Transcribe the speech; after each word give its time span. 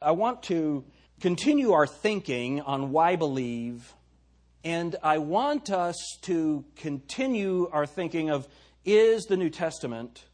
I 0.00 0.12
want 0.12 0.44
to 0.44 0.84
continue 1.20 1.72
our 1.72 1.86
thinking 1.86 2.60
on 2.60 2.92
why 2.92 3.16
believe, 3.16 3.94
and 4.62 4.94
I 5.02 5.18
want 5.18 5.70
us 5.70 5.96
to 6.22 6.64
continue 6.76 7.68
our 7.72 7.84
thinking 7.84 8.30
of 8.30 8.46
is 8.84 9.24
the 9.24 9.36
New 9.36 9.50
Testament 9.50 10.24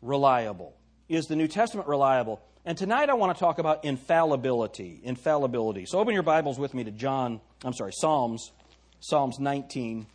reliable? 0.00 0.76
Is 1.08 1.24
the 1.24 1.34
New 1.34 1.48
Testament 1.48 1.88
reliable? 1.88 2.40
And 2.64 2.78
tonight 2.78 3.10
I 3.10 3.14
want 3.14 3.36
to 3.36 3.40
talk 3.40 3.58
about 3.58 3.84
infallibility. 3.84 5.00
Infallibility. 5.02 5.86
So 5.86 5.98
open 5.98 6.14
your 6.14 6.22
Bibles 6.22 6.56
with 6.56 6.72
me 6.72 6.84
to 6.84 6.92
John, 6.92 7.40
I'm 7.64 7.74
sorry, 7.74 7.92
Psalms, 7.92 8.52
Psalms 9.00 9.40
19. 9.40 10.06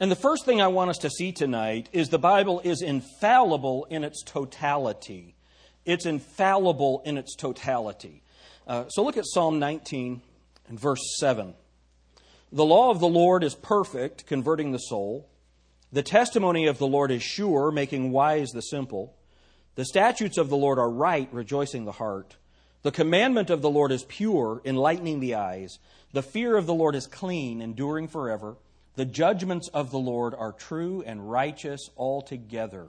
And 0.00 0.10
the 0.10 0.16
first 0.16 0.44
thing 0.44 0.60
I 0.60 0.68
want 0.68 0.90
us 0.90 0.98
to 0.98 1.08
see 1.08 1.32
tonight 1.32 1.88
is 1.94 2.10
the 2.10 2.18
Bible 2.18 2.60
is 2.62 2.82
infallible 2.82 3.86
in 3.88 4.04
its 4.04 4.22
totality. 4.22 5.35
It's 5.86 6.04
infallible 6.04 7.00
in 7.06 7.16
its 7.16 7.34
totality. 7.36 8.22
Uh, 8.66 8.88
so 8.88 9.04
look 9.04 9.16
at 9.16 9.24
Psalm 9.24 9.58
19 9.58 10.20
and 10.68 10.78
verse 10.78 11.00
7. 11.18 11.54
The 12.52 12.64
law 12.64 12.90
of 12.90 13.00
the 13.00 13.08
Lord 13.08 13.44
is 13.44 13.54
perfect, 13.54 14.26
converting 14.26 14.72
the 14.72 14.78
soul. 14.78 15.28
The 15.92 16.02
testimony 16.02 16.66
of 16.66 16.78
the 16.78 16.86
Lord 16.86 17.10
is 17.10 17.22
sure, 17.22 17.70
making 17.70 18.10
wise 18.10 18.50
the 18.50 18.60
simple. 18.60 19.16
The 19.76 19.84
statutes 19.84 20.38
of 20.38 20.48
the 20.48 20.56
Lord 20.56 20.78
are 20.78 20.90
right, 20.90 21.28
rejoicing 21.32 21.84
the 21.84 21.92
heart. 21.92 22.36
The 22.82 22.90
commandment 22.90 23.50
of 23.50 23.62
the 23.62 23.70
Lord 23.70 23.92
is 23.92 24.04
pure, 24.04 24.60
enlightening 24.64 25.20
the 25.20 25.34
eyes. 25.36 25.78
The 26.12 26.22
fear 26.22 26.56
of 26.56 26.66
the 26.66 26.74
Lord 26.74 26.94
is 26.94 27.06
clean, 27.06 27.60
enduring 27.60 28.08
forever. 28.08 28.56
The 28.94 29.04
judgments 29.04 29.68
of 29.74 29.90
the 29.90 29.98
Lord 29.98 30.34
are 30.34 30.52
true 30.52 31.02
and 31.06 31.30
righteous 31.30 31.90
altogether. 31.96 32.88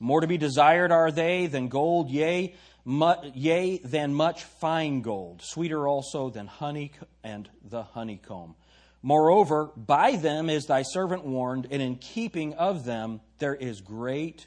More 0.00 0.20
to 0.20 0.26
be 0.26 0.38
desired 0.38 0.92
are 0.92 1.10
they 1.10 1.46
than 1.46 1.68
gold, 1.68 2.08
yea, 2.10 2.54
mu- 2.84 3.30
yea, 3.34 3.78
than 3.78 4.14
much 4.14 4.44
fine 4.44 5.02
gold, 5.02 5.42
sweeter 5.42 5.88
also 5.88 6.30
than 6.30 6.46
honey 6.46 6.92
and 7.24 7.48
the 7.64 7.82
honeycomb. 7.82 8.54
Moreover, 9.02 9.70
by 9.76 10.16
them 10.16 10.50
is 10.50 10.66
thy 10.66 10.82
servant 10.82 11.24
warned, 11.24 11.68
and 11.70 11.80
in 11.80 11.96
keeping 11.96 12.54
of 12.54 12.84
them 12.84 13.20
there 13.38 13.54
is 13.54 13.80
great 13.80 14.46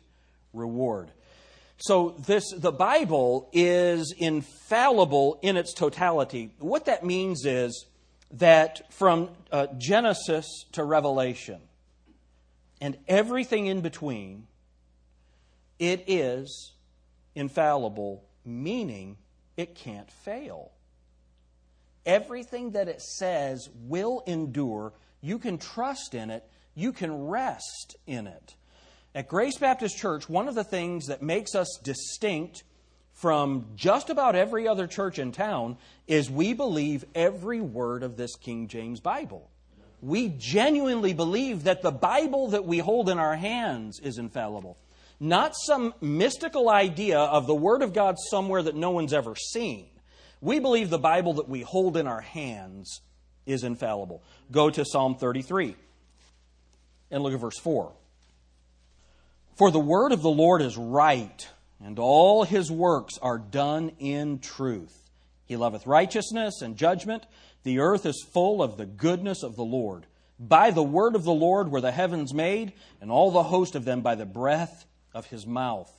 reward. 0.54 1.12
So 1.78 2.16
this 2.28 2.44
the 2.56 2.72
Bible 2.72 3.50
is 3.54 4.14
infallible 4.18 5.40
in 5.42 5.58
its 5.58 5.74
totality. 5.74 6.54
What 6.60 6.86
that 6.86 7.04
means 7.04 7.46
is 7.46 7.88
that 8.34 8.94
from 8.94 9.30
uh, 9.52 9.68
Genesis 9.78 10.46
to 10.74 10.84
Revelation 10.84 11.60
and 12.80 12.98
everything 13.08 13.66
in 13.66 13.82
between 13.82 14.48
it 15.82 16.04
is 16.08 16.74
infallible, 17.34 18.24
meaning 18.46 19.18
it 19.58 19.74
can't 19.74 20.10
fail. 20.12 20.72
Everything 22.06 22.72
that 22.72 22.88
it 22.88 23.02
says 23.02 23.68
will 23.88 24.24
endure. 24.28 24.94
You 25.22 25.40
can 25.40 25.58
trust 25.58 26.14
in 26.14 26.30
it, 26.30 26.48
you 26.76 26.94
can 26.94 27.28
rest 27.28 27.96
in 28.06 28.28
it. 28.28 28.56
At 29.16 29.28
Grace 29.28 29.58
Baptist 29.58 29.98
Church, 29.98 30.30
one 30.30 30.48
of 30.48 30.54
the 30.54 30.64
things 30.64 31.08
that 31.08 31.24
makes 31.24 31.56
us 31.56 31.80
distinct 31.84 32.64
from 33.14 33.66
just 33.76 34.12
about 34.12 34.36
every 34.36 34.68
other 34.68 34.86
church 34.86 35.18
in 35.18 35.32
town 35.32 35.78
is 36.08 36.30
we 36.30 36.54
believe 36.54 37.06
every 37.16 37.59
word 37.59 38.04
of 38.04 38.18
this 38.18 38.36
King 38.36 38.68
James 38.68 39.00
Bible. 39.00 39.50
We 40.00 40.30
genuinely 40.30 41.14
believe 41.14 41.64
that 41.64 41.82
the 41.82 41.92
Bible 41.92 42.50
that 42.50 42.66
we 42.66 42.78
hold 42.78 43.09
in 43.09 43.18
our 43.18 43.36
hands 43.36 44.00
is 44.00 44.20
infallible 44.20 44.78
not 45.22 45.56
some 45.56 45.94
mystical 46.02 46.68
idea 46.68 47.20
of 47.20 47.46
the 47.46 47.54
Word 47.54 47.84
of 47.84 47.94
God 47.94 48.16
somewhere 48.32 48.64
that 48.64 48.76
no 48.76 48.90
one's 48.90 49.14
ever 49.14 49.36
seen. 49.36 49.86
We 50.42 50.58
believe 50.60 50.90
the 50.90 50.98
Bible 50.98 51.34
that 51.34 51.48
we 51.48 51.62
hold 51.62 51.96
in 51.96 52.08
our 52.08 52.22
hands 52.22 53.02
is 53.46 53.64
infallible. 53.64 54.24
Go 54.52 54.72
to 54.72 54.84
Psalm 54.84 55.16
33 55.16 55.76
and 57.12 57.22
look 57.22 57.34
at 57.34 57.40
verse 57.40 57.60
4. 57.60 57.92
For 59.58 59.70
the 59.70 59.80
word 59.80 60.12
of 60.12 60.24
the 60.24 60.30
Lord 60.30 60.64
is 60.64 60.76
right, 60.76 61.48
and 61.86 62.00
all 62.00 62.44
his 62.44 62.72
works 62.72 63.20
are 63.22 63.38
done 63.38 63.92
in 64.00 64.40
truth. 64.40 65.12
He 65.46 65.56
loveth 65.56 65.86
righteousness 65.86 66.64
and 66.64 66.76
judgment. 66.76 67.28
The 67.62 67.78
earth 67.78 68.08
is 68.08 68.26
full 68.34 68.64
of 68.64 68.78
the 68.78 68.88
goodness 68.88 69.44
of 69.44 69.56
the 69.56 69.64
Lord. 69.64 70.08
By 70.40 70.72
the 70.72 70.81
word 70.81 71.14
of 71.14 71.26
the 71.26 71.31
Lord 71.31 71.70
were 71.70 71.81
the 71.81 71.92
heavens 71.92 72.34
made, 72.34 72.74
and 73.00 73.12
all 73.12 73.30
the 73.30 73.44
host 73.44 73.76
of 73.76 73.86
them 73.86 74.02
by 74.02 74.16
the 74.16 74.26
breath 74.26 74.88
of 75.14 75.28
his 75.28 75.46
mouth. 75.46 75.92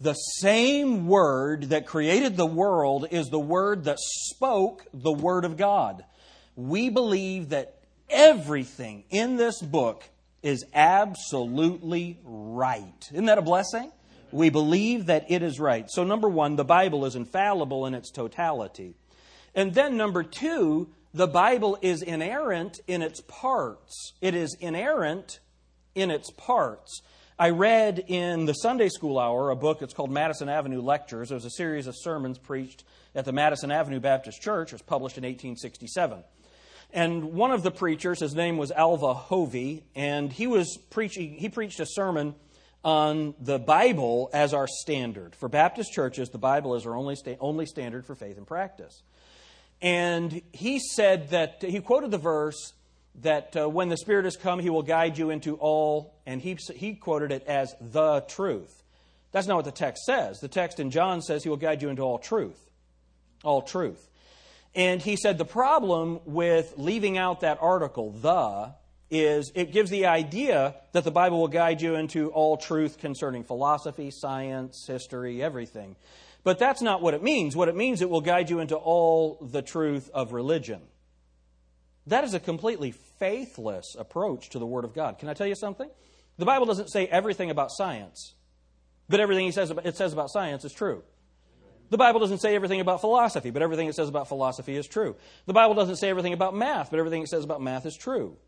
The 0.00 0.14
same 0.14 1.06
word 1.06 1.64
that 1.70 1.86
created 1.86 2.36
the 2.36 2.46
world 2.46 3.06
is 3.10 3.28
the 3.28 3.38
word 3.38 3.84
that 3.84 3.98
spoke 4.00 4.84
the 4.92 5.12
word 5.12 5.44
of 5.44 5.56
God. 5.56 6.04
We 6.56 6.88
believe 6.88 7.50
that 7.50 7.78
everything 8.10 9.04
in 9.10 9.36
this 9.36 9.60
book 9.62 10.02
is 10.42 10.64
absolutely 10.74 12.18
right. 12.24 13.08
Isn't 13.12 13.26
that 13.26 13.38
a 13.38 13.42
blessing? 13.42 13.92
We 14.32 14.50
believe 14.50 15.06
that 15.06 15.30
it 15.30 15.42
is 15.42 15.60
right. 15.60 15.88
So, 15.88 16.04
number 16.04 16.28
one, 16.28 16.56
the 16.56 16.64
Bible 16.64 17.04
is 17.04 17.14
infallible 17.14 17.86
in 17.86 17.94
its 17.94 18.10
totality. 18.10 18.94
And 19.54 19.74
then, 19.74 19.96
number 19.96 20.22
two, 20.22 20.88
the 21.14 21.26
Bible 21.26 21.78
is 21.82 22.02
inerrant 22.02 22.80
in 22.86 23.02
its 23.02 23.20
parts. 23.20 24.14
It 24.20 24.34
is 24.34 24.56
inerrant 24.58 25.40
in 25.94 26.10
its 26.10 26.30
parts. 26.30 27.02
I 27.42 27.50
read 27.50 28.04
in 28.06 28.46
the 28.46 28.52
Sunday 28.52 28.88
school 28.88 29.18
hour 29.18 29.50
a 29.50 29.56
book 29.56 29.80
that's 29.80 29.94
called 29.94 30.12
Madison 30.12 30.48
Avenue 30.48 30.80
Lectures. 30.80 31.32
It 31.32 31.34
was 31.34 31.44
a 31.44 31.50
series 31.50 31.88
of 31.88 31.96
sermons 31.98 32.38
preached 32.38 32.84
at 33.16 33.24
the 33.24 33.32
Madison 33.32 33.72
Avenue 33.72 33.98
Baptist 33.98 34.40
Church. 34.40 34.68
It 34.68 34.74
was 34.74 34.82
published 34.82 35.18
in 35.18 35.24
1867. 35.24 36.22
And 36.92 37.32
one 37.32 37.50
of 37.50 37.64
the 37.64 37.72
preachers, 37.72 38.20
his 38.20 38.36
name 38.36 38.58
was 38.58 38.70
Alvah 38.70 39.16
Hovey, 39.16 39.82
and 39.96 40.32
he 40.32 40.46
was 40.46 40.78
preaching, 40.90 41.34
he 41.34 41.48
preached 41.48 41.80
a 41.80 41.84
sermon 41.84 42.36
on 42.84 43.34
the 43.40 43.58
Bible 43.58 44.30
as 44.32 44.54
our 44.54 44.68
standard. 44.68 45.34
For 45.34 45.48
Baptist 45.48 45.92
churches, 45.92 46.30
the 46.30 46.38
Bible 46.38 46.76
is 46.76 46.86
our 46.86 46.94
only, 46.94 47.16
sta- 47.16 47.38
only 47.40 47.66
standard 47.66 48.06
for 48.06 48.14
faith 48.14 48.38
and 48.38 48.46
practice. 48.46 49.02
And 49.80 50.42
he 50.52 50.78
said 50.78 51.30
that, 51.30 51.60
he 51.60 51.80
quoted 51.80 52.12
the 52.12 52.18
verse, 52.18 52.72
that 53.20 53.56
uh, 53.56 53.68
when 53.68 53.88
the 53.88 53.96
Spirit 53.96 54.24
has 54.24 54.36
come, 54.36 54.58
He 54.58 54.70
will 54.70 54.82
guide 54.82 55.18
you 55.18 55.30
into 55.30 55.56
all, 55.56 56.14
and 56.26 56.40
he, 56.40 56.56
he 56.74 56.94
quoted 56.94 57.30
it 57.30 57.44
as 57.46 57.74
the 57.80 58.20
truth. 58.28 58.82
That's 59.32 59.46
not 59.46 59.56
what 59.56 59.64
the 59.64 59.72
text 59.72 60.04
says. 60.04 60.40
The 60.40 60.48
text 60.48 60.80
in 60.80 60.90
John 60.90 61.22
says 61.22 61.42
He 61.42 61.48
will 61.48 61.56
guide 61.56 61.82
you 61.82 61.88
into 61.88 62.02
all 62.02 62.18
truth. 62.18 62.70
All 63.44 63.62
truth. 63.62 64.08
And 64.74 65.02
he 65.02 65.16
said 65.16 65.36
the 65.36 65.44
problem 65.44 66.20
with 66.24 66.74
leaving 66.76 67.18
out 67.18 67.40
that 67.40 67.58
article, 67.60 68.10
the, 68.10 68.74
is 69.10 69.52
it 69.54 69.72
gives 69.72 69.90
the 69.90 70.06
idea 70.06 70.74
that 70.92 71.04
the 71.04 71.10
Bible 71.10 71.40
will 71.40 71.48
guide 71.48 71.82
you 71.82 71.96
into 71.96 72.30
all 72.30 72.56
truth 72.56 72.96
concerning 72.96 73.44
philosophy, 73.44 74.10
science, 74.10 74.86
history, 74.88 75.42
everything. 75.42 75.96
But 76.44 76.58
that's 76.58 76.80
not 76.80 77.02
what 77.02 77.12
it 77.12 77.22
means. 77.22 77.54
What 77.54 77.68
it 77.68 77.76
means, 77.76 78.00
it 78.00 78.08
will 78.08 78.22
guide 78.22 78.48
you 78.48 78.60
into 78.60 78.76
all 78.76 79.38
the 79.42 79.60
truth 79.60 80.10
of 80.14 80.32
religion. 80.32 80.80
That 82.06 82.24
is 82.24 82.34
a 82.34 82.40
completely 82.40 82.90
faithless 82.90 83.94
approach 83.98 84.50
to 84.50 84.58
the 84.58 84.66
Word 84.66 84.84
of 84.84 84.94
God. 84.94 85.18
Can 85.18 85.28
I 85.28 85.34
tell 85.34 85.46
you 85.46 85.54
something? 85.54 85.88
The 86.38 86.44
Bible 86.44 86.66
doesn't 86.66 86.88
say 86.88 87.06
everything 87.06 87.50
about 87.50 87.70
science, 87.70 88.34
but 89.08 89.20
everything 89.20 89.46
it 89.46 89.54
says 89.54 89.70
about, 89.70 89.86
it 89.86 89.96
says 89.96 90.12
about 90.12 90.30
science 90.30 90.64
is 90.64 90.72
true. 90.72 91.02
The 91.90 91.98
Bible 91.98 92.20
doesn't 92.20 92.38
say 92.38 92.54
everything 92.54 92.80
about 92.80 93.02
philosophy, 93.02 93.50
but 93.50 93.60
everything 93.60 93.86
it 93.86 93.94
says 93.94 94.08
about 94.08 94.26
philosophy 94.26 94.74
is 94.76 94.86
true. 94.86 95.14
The 95.46 95.52
Bible 95.52 95.74
doesn't 95.74 95.96
say 95.96 96.08
everything 96.08 96.32
about 96.32 96.56
math, 96.56 96.90
but 96.90 96.98
everything 96.98 97.22
it 97.22 97.28
says 97.28 97.44
about 97.44 97.60
math 97.60 97.84
is 97.84 97.94
true. 97.94 98.38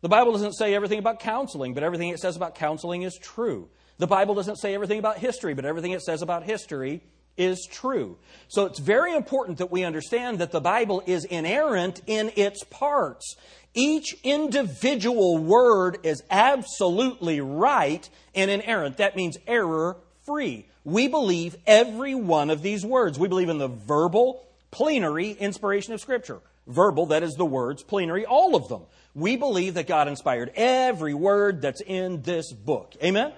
The 0.00 0.08
Bible 0.08 0.32
doesn't 0.32 0.54
say 0.54 0.74
everything 0.74 0.98
about 0.98 1.20
counseling, 1.20 1.74
but 1.74 1.82
everything 1.82 2.08
it 2.08 2.18
says 2.18 2.34
about 2.34 2.54
counseling 2.54 3.02
is 3.02 3.18
true. 3.18 3.68
The 3.98 4.06
Bible 4.06 4.34
doesn't 4.34 4.56
say 4.56 4.74
everything 4.74 4.98
about 4.98 5.18
history, 5.18 5.54
but 5.54 5.64
everything 5.64 5.92
it 5.92 6.02
says 6.02 6.22
about 6.22 6.44
history 6.44 7.02
is 7.38 7.66
true. 7.70 8.18
So 8.48 8.66
it's 8.66 8.78
very 8.78 9.14
important 9.14 9.58
that 9.58 9.70
we 9.70 9.84
understand 9.84 10.38
that 10.38 10.52
the 10.52 10.60
Bible 10.60 11.02
is 11.06 11.24
inerrant 11.24 12.02
in 12.06 12.32
its 12.36 12.64
parts. 12.64 13.36
Each 13.74 14.16
individual 14.24 15.38
word 15.38 15.98
is 16.02 16.22
absolutely 16.30 17.40
right 17.40 18.08
and 18.34 18.50
inerrant. 18.50 18.96
That 18.96 19.16
means 19.16 19.36
error 19.46 19.96
free. 20.26 20.66
We 20.84 21.06
believe 21.08 21.56
every 21.66 22.14
one 22.14 22.50
of 22.50 22.62
these 22.62 22.84
words. 22.84 23.18
We 23.18 23.28
believe 23.28 23.50
in 23.50 23.58
the 23.58 23.68
verbal, 23.68 24.44
plenary 24.70 25.32
inspiration 25.32 25.92
of 25.92 26.00
Scripture. 26.00 26.40
Verbal, 26.66 27.06
that 27.06 27.22
is 27.22 27.34
the 27.34 27.46
words, 27.46 27.82
plenary, 27.82 28.26
all 28.26 28.54
of 28.54 28.68
them. 28.68 28.82
We 29.14 29.36
believe 29.36 29.74
that 29.74 29.86
God 29.86 30.08
inspired 30.08 30.52
every 30.54 31.14
word 31.14 31.62
that's 31.62 31.80
in 31.80 32.22
this 32.22 32.52
book. 32.52 32.94
Amen? 33.02 33.32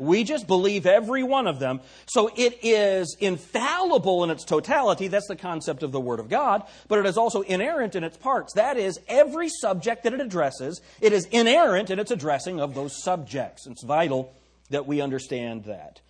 We 0.00 0.24
just 0.24 0.46
believe 0.46 0.86
every 0.86 1.22
one 1.22 1.46
of 1.46 1.58
them. 1.58 1.80
So 2.06 2.30
it 2.36 2.58
is 2.62 3.16
infallible 3.20 4.24
in 4.24 4.30
its 4.30 4.44
totality. 4.44 5.08
That's 5.08 5.28
the 5.28 5.36
concept 5.36 5.82
of 5.82 5.92
the 5.92 6.00
Word 6.00 6.20
of 6.20 6.28
God. 6.28 6.62
But 6.88 6.98
it 6.98 7.06
is 7.06 7.16
also 7.16 7.42
inerrant 7.42 7.94
in 7.94 8.04
its 8.04 8.16
parts. 8.16 8.54
That 8.54 8.76
is, 8.76 8.98
every 9.08 9.48
subject 9.48 10.04
that 10.04 10.12
it 10.12 10.20
addresses, 10.20 10.80
it 11.00 11.12
is 11.12 11.26
inerrant 11.26 11.90
in 11.90 11.98
its 11.98 12.10
addressing 12.10 12.60
of 12.60 12.74
those 12.74 13.02
subjects. 13.02 13.66
It's 13.66 13.84
vital 13.84 14.34
that 14.70 14.86
we 14.86 15.00
understand 15.00 15.64
that. 15.64 16.00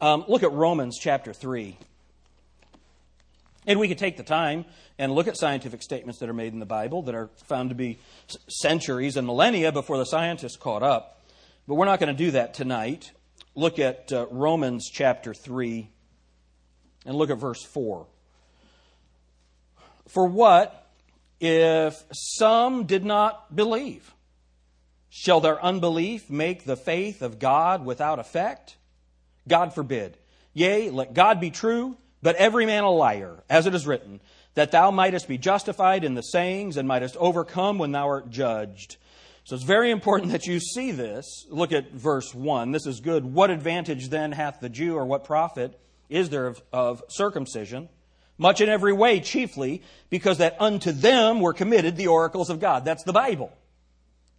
Um, 0.00 0.24
look 0.28 0.42
at 0.42 0.52
Romans 0.52 0.98
chapter 0.98 1.32
3. 1.32 1.76
And 3.66 3.78
we 3.78 3.88
could 3.88 3.98
take 3.98 4.16
the 4.16 4.22
time 4.22 4.64
and 4.98 5.12
look 5.12 5.28
at 5.28 5.36
scientific 5.36 5.82
statements 5.82 6.18
that 6.20 6.28
are 6.28 6.34
made 6.34 6.52
in 6.52 6.58
the 6.58 6.66
Bible 6.66 7.02
that 7.02 7.14
are 7.14 7.28
found 7.46 7.68
to 7.68 7.74
be 7.74 7.98
centuries 8.48 9.16
and 9.16 9.26
millennia 9.26 9.72
before 9.72 9.98
the 9.98 10.04
scientists 10.04 10.56
caught 10.56 10.82
up. 10.82 11.22
But 11.68 11.74
we're 11.74 11.86
not 11.86 12.00
going 12.00 12.14
to 12.14 12.24
do 12.24 12.30
that 12.32 12.54
tonight. 12.54 13.12
Look 13.54 13.78
at 13.78 14.12
uh, 14.12 14.26
Romans 14.30 14.88
chapter 14.92 15.34
3 15.34 15.90
and 17.06 17.16
look 17.16 17.30
at 17.30 17.38
verse 17.38 17.62
4. 17.64 18.06
For 20.08 20.26
what 20.26 20.90
if 21.40 22.02
some 22.12 22.84
did 22.84 23.04
not 23.04 23.54
believe? 23.54 24.12
Shall 25.08 25.40
their 25.40 25.62
unbelief 25.62 26.30
make 26.30 26.64
the 26.64 26.76
faith 26.76 27.22
of 27.22 27.38
God 27.38 27.84
without 27.84 28.18
effect? 28.18 28.76
God 29.48 29.74
forbid. 29.74 30.16
Yea, 30.52 30.90
let 30.90 31.14
God 31.14 31.40
be 31.40 31.50
true, 31.50 31.96
but 32.22 32.36
every 32.36 32.66
man 32.66 32.84
a 32.84 32.90
liar, 32.90 33.42
as 33.48 33.66
it 33.66 33.74
is 33.74 33.86
written, 33.86 34.20
that 34.54 34.70
thou 34.70 34.90
mightest 34.90 35.26
be 35.26 35.38
justified 35.38 36.04
in 36.04 36.14
the 36.14 36.22
sayings 36.22 36.76
and 36.76 36.86
mightest 36.86 37.16
overcome 37.16 37.78
when 37.78 37.92
thou 37.92 38.06
art 38.06 38.30
judged. 38.30 38.96
So 39.50 39.56
it's 39.56 39.64
very 39.64 39.90
important 39.90 40.30
that 40.30 40.46
you 40.46 40.60
see 40.60 40.92
this. 40.92 41.44
Look 41.50 41.72
at 41.72 41.90
verse 41.90 42.32
1. 42.32 42.70
This 42.70 42.86
is 42.86 43.00
good. 43.00 43.24
What 43.24 43.50
advantage 43.50 44.08
then 44.08 44.30
hath 44.30 44.60
the 44.60 44.68
Jew, 44.68 44.94
or 44.94 45.04
what 45.04 45.24
profit 45.24 45.76
is 46.08 46.30
there 46.30 46.46
of, 46.46 46.62
of 46.72 47.02
circumcision? 47.08 47.88
Much 48.38 48.60
in 48.60 48.68
every 48.68 48.92
way, 48.92 49.18
chiefly, 49.18 49.82
because 50.08 50.38
that 50.38 50.54
unto 50.60 50.92
them 50.92 51.40
were 51.40 51.52
committed 51.52 51.96
the 51.96 52.06
oracles 52.06 52.48
of 52.48 52.60
God. 52.60 52.84
That's 52.84 53.02
the 53.02 53.12
Bible. 53.12 53.52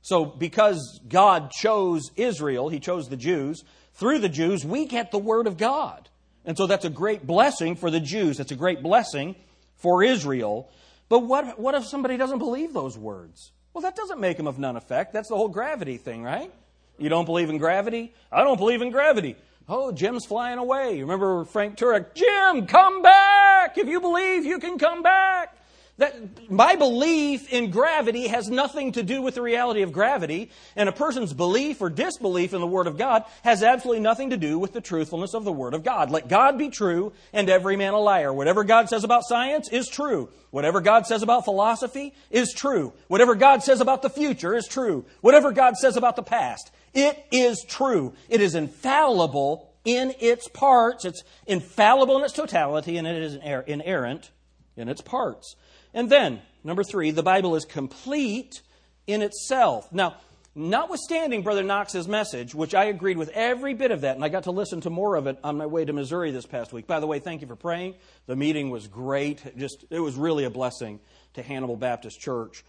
So, 0.01 0.23
because 0.23 1.01
God 1.05 1.51
chose 1.51 2.09
Israel, 2.15 2.69
He 2.69 2.79
chose 2.79 3.09
the 3.09 3.17
Jews, 3.17 3.65
through 3.95 4.19
the 4.19 4.29
Jews, 4.29 4.63
we 4.63 4.85
get 4.85 5.11
the 5.11 5.19
Word 5.19 5.45
of 5.45 5.57
God. 5.57 6.07
And 6.45 6.55
so 6.55 6.67
that's 6.67 6.85
a 6.85 6.89
great 6.89 7.27
blessing 7.27 7.75
for 7.75 7.91
the 7.91 7.99
Jews. 7.99 8.39
It's 8.39 8.53
a 8.53 8.55
great 8.55 8.81
blessing 8.81 9.35
for 9.75 10.05
Israel. 10.05 10.71
But 11.09 11.25
what, 11.25 11.59
what 11.59 11.75
if 11.75 11.83
somebody 11.83 12.15
doesn't 12.15 12.39
believe 12.39 12.71
those 12.71 12.97
words? 12.97 13.51
Well, 13.73 13.81
that 13.83 13.95
doesn't 13.95 14.19
make 14.19 14.38
them 14.38 14.47
of 14.47 14.59
none 14.59 14.75
effect. 14.75 15.13
That's 15.13 15.29
the 15.29 15.38
whole 15.38 15.47
gravity 15.47 15.97
thing, 15.97 16.23
right? 16.23 16.51
You 16.97 17.09
don't 17.09 17.25
believe 17.25 17.50
in 17.50 17.57
gravity? 17.57 18.13
I 18.31 18.44
don't 18.44 18.57
believe 18.57 18.81
in 18.81 18.91
gravity. 18.91 19.35
Oh, 19.69 19.91
Jim's 19.91 20.25
flying 20.25 20.57
away. 20.57 20.97
You 20.97 21.03
remember 21.03 21.45
Frank 21.45 21.77
Turek? 21.77 22.13
Jim, 22.13 22.68
come 22.68 23.01
back! 23.01 23.77
If 23.77 23.88
you 23.88 24.01
believe, 24.01 24.45
you 24.45 24.59
can 24.59 24.77
come 24.77 25.01
back. 25.01 25.56
That 26.01 26.50
my 26.50 26.75
belief 26.77 27.53
in 27.53 27.69
gravity 27.69 28.27
has 28.27 28.50
nothing 28.50 28.94
to 28.94 29.03
do 29.03 29.21
with 29.21 29.36
the 29.36 29.44
reality 29.44 29.83
of 29.83 29.92
gravity, 29.92 30.50
and 30.75 30.89
a 30.89 30.92
person's 30.92 31.31
belief 31.31 31.80
or 31.80 31.92
disbelief 31.92 32.56
in 32.56 32.59
the 32.59 32.65
Word 32.65 32.88
of 32.88 32.98
God 32.98 33.24
has 33.44 33.62
absolutely 33.62 34.01
nothing 34.01 34.31
to 34.31 34.38
do 34.38 34.57
with 34.57 34.74
the 34.74 34.81
truthfulness 34.81 35.36
of 35.36 35.44
the 35.44 35.51
Word 35.51 35.75
of 35.75 35.83
God. 35.83 36.09
Let 36.09 36.27
God 36.27 36.57
be 36.57 36.69
true 36.69 37.13
and 37.33 37.48
every 37.51 37.77
man 37.77 37.94
a 37.94 38.00
liar. 38.00 38.33
Whatever 38.33 38.63
God 38.63 38.89
says 38.89 39.03
about 39.03 39.25
science 39.25 39.69
is 39.69 39.88
true. 39.88 40.30
Whatever 40.50 40.81
God 40.81 41.06
says 41.06 41.21
about 41.21 41.45
philosophy 41.45 42.15
is 42.31 42.51
true. 42.51 42.94
Whatever 43.07 43.36
God 43.36 43.62
says 43.62 43.80
about 43.80 44.01
the 44.01 44.09
future 44.09 44.56
is 44.56 44.68
true. 44.68 45.06
Whatever 45.21 45.51
God 45.51 45.77
says 45.77 45.98
about 45.98 46.15
the 46.15 46.24
past, 46.24 46.71
it 46.95 47.24
is 47.31 47.63
true. 47.69 48.15
It 48.27 48.42
is 48.42 48.56
infallible 48.56 49.71
in 49.86 50.15
its 50.19 50.48
parts. 50.48 51.06
It's 51.06 51.24
infallible 51.45 52.18
in 52.18 52.24
its 52.24 52.33
totality, 52.33 52.98
and 52.98 53.06
it 53.06 53.21
is 53.21 53.36
inerrant 53.36 54.31
in 54.75 54.89
its 54.89 55.01
parts. 55.01 55.56
And 55.93 56.09
then, 56.09 56.41
number 56.63 56.83
three, 56.83 57.11
the 57.11 57.23
Bible 57.23 57.55
is 57.55 57.65
complete 57.65 58.61
in 59.07 59.21
itself. 59.21 59.91
Now, 59.91 60.17
notwithstanding 60.55 61.43
Brother 61.43 61.63
Knox's 61.63 62.07
message, 62.07 62.53
which 62.53 62.75
I 62.75 62.85
agreed 62.85 63.17
with 63.17 63.29
every 63.29 63.73
bit 63.73 63.91
of 63.91 64.01
that, 64.01 64.15
and 64.15 64.23
I 64.23 64.29
got 64.29 64.43
to 64.43 64.51
listen 64.51 64.81
to 64.81 64.89
more 64.89 65.15
of 65.15 65.27
it 65.27 65.38
on 65.43 65.57
my 65.57 65.65
way 65.65 65.85
to 65.85 65.93
Missouri 65.93 66.31
this 66.31 66.45
past 66.45 66.73
week. 66.73 66.88
By 66.88 66.99
the 66.99 67.07
way, 67.07 67.19
thank 67.19 67.41
you 67.41 67.47
for 67.47 67.55
praying. 67.55 67.95
The 68.25 68.35
meeting 68.35 68.69
was 68.69 68.88
great. 68.88 69.45
It 69.45 69.57
just 69.57 69.85
it 69.89 69.99
was 69.99 70.15
really 70.15 70.43
a 70.45 70.49
blessing 70.49 70.99
to 71.33 71.43
Hannibal 71.43 71.77
Baptist 71.77 72.19
Church, 72.19 72.63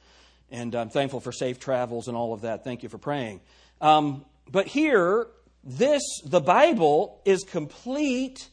and 0.50 0.74
I'm 0.74 0.90
thankful 0.90 1.20
for 1.20 1.32
safe 1.32 1.58
travels 1.58 2.08
and 2.08 2.16
all 2.16 2.32
of 2.32 2.42
that. 2.42 2.64
Thank 2.64 2.82
you 2.82 2.88
for 2.88 2.98
praying. 2.98 3.40
Um, 3.80 4.24
but 4.50 4.66
here, 4.66 5.26
this 5.64 6.02
the 6.24 6.40
Bible 6.40 7.20
is 7.24 7.42
complete 7.44 8.48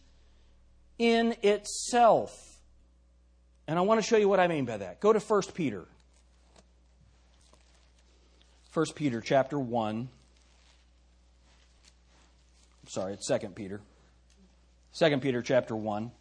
in 0.97 1.35
itself. 1.43 2.48
And 3.69 3.77
I 3.77 3.83
want 3.83 4.01
to 4.01 4.07
show 4.07 4.17
you 4.17 4.27
what 4.27 4.39
I 4.39 4.47
mean 4.47 4.65
by 4.65 4.77
that. 4.77 4.99
Go 4.99 5.13
to 5.13 5.19
1 5.19 5.41
Peter. 5.53 5.85
1 8.73 8.85
Peter 8.95 9.21
chapter 9.21 9.59
1. 9.59 10.09
Sorry, 12.87 13.13
it's 13.13 13.27
2 13.27 13.49
Peter. 13.49 13.79
2 14.97 15.17
Peter 15.19 15.43
chapter 15.43 15.75
1. 15.75 16.11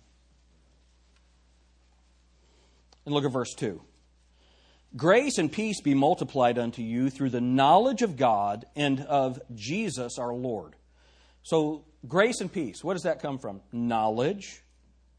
And 3.07 3.15
look 3.15 3.25
at 3.25 3.33
verse 3.33 3.55
2. 3.55 3.81
Grace 4.95 5.39
and 5.39 5.51
peace 5.51 5.81
be 5.81 5.95
multiplied 5.95 6.59
unto 6.59 6.83
you 6.83 7.09
through 7.09 7.31
the 7.31 7.41
knowledge 7.41 8.03
of 8.03 8.19
God 8.19 8.67
and 8.77 9.01
of 9.01 9.41
Jesus 9.55 10.19
our 10.19 10.35
Lord. 10.35 10.77
So, 11.43 11.87
grace 12.07 12.43
and 12.43 12.53
peace, 12.53 12.85
what 12.85 12.93
does 12.93 13.05
that 13.05 13.23
come 13.23 13.39
from? 13.39 13.63
Knowledge, 13.73 14.63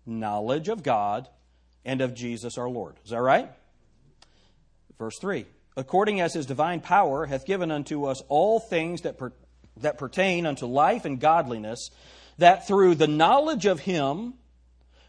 knowledge 0.05 0.69
of 0.69 0.83
God, 0.83 1.27
and 1.85 2.01
of 2.01 2.13
Jesus 2.13 2.57
our 2.57 2.69
Lord. 2.69 2.95
Is 3.03 3.11
that 3.11 3.21
right? 3.21 3.49
Verse 4.97 5.17
3 5.19 5.45
According 5.77 6.19
as 6.19 6.33
his 6.33 6.45
divine 6.45 6.81
power 6.81 7.25
hath 7.25 7.45
given 7.45 7.71
unto 7.71 8.05
us 8.05 8.21
all 8.27 8.59
things 8.59 9.01
that, 9.01 9.17
per, 9.17 9.31
that 9.77 9.97
pertain 9.97 10.45
unto 10.45 10.65
life 10.65 11.05
and 11.05 11.19
godliness, 11.19 11.89
that 12.37 12.67
through 12.67 12.95
the 12.95 13.07
knowledge 13.07 13.65
of 13.65 13.79
him 13.79 14.33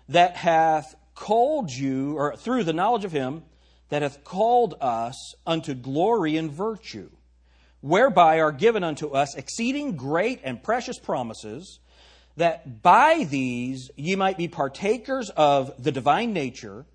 that 0.09 0.37
hath 0.37 0.95
called 1.15 1.71
you, 1.71 2.17
or 2.17 2.37
through 2.37 2.65
the 2.65 2.73
knowledge 2.73 3.05
of 3.05 3.13
him 3.13 3.43
that 3.89 4.03
hath 4.03 4.23
called 4.25 4.75
us 4.81 5.35
unto 5.47 5.75
glory 5.75 6.37
and 6.37 6.51
virtue, 6.51 7.11
whereby 7.81 8.41
are 8.41 8.53
given 8.53 8.85
unto 8.85 9.09
us 9.09 9.35
exceeding 9.35 9.97
great 9.97 10.41
and 10.45 10.63
precious 10.63 10.99
promises 10.99 11.81
that 12.37 12.83
by 12.83 13.27
these 13.29 13.91
ye 13.97 14.17
might 14.17 14.39
be 14.39 14.49
partakers 14.49 15.31
of 15.31 15.73
the 15.83 15.93
divine 15.93 16.33
nature, 16.33 16.87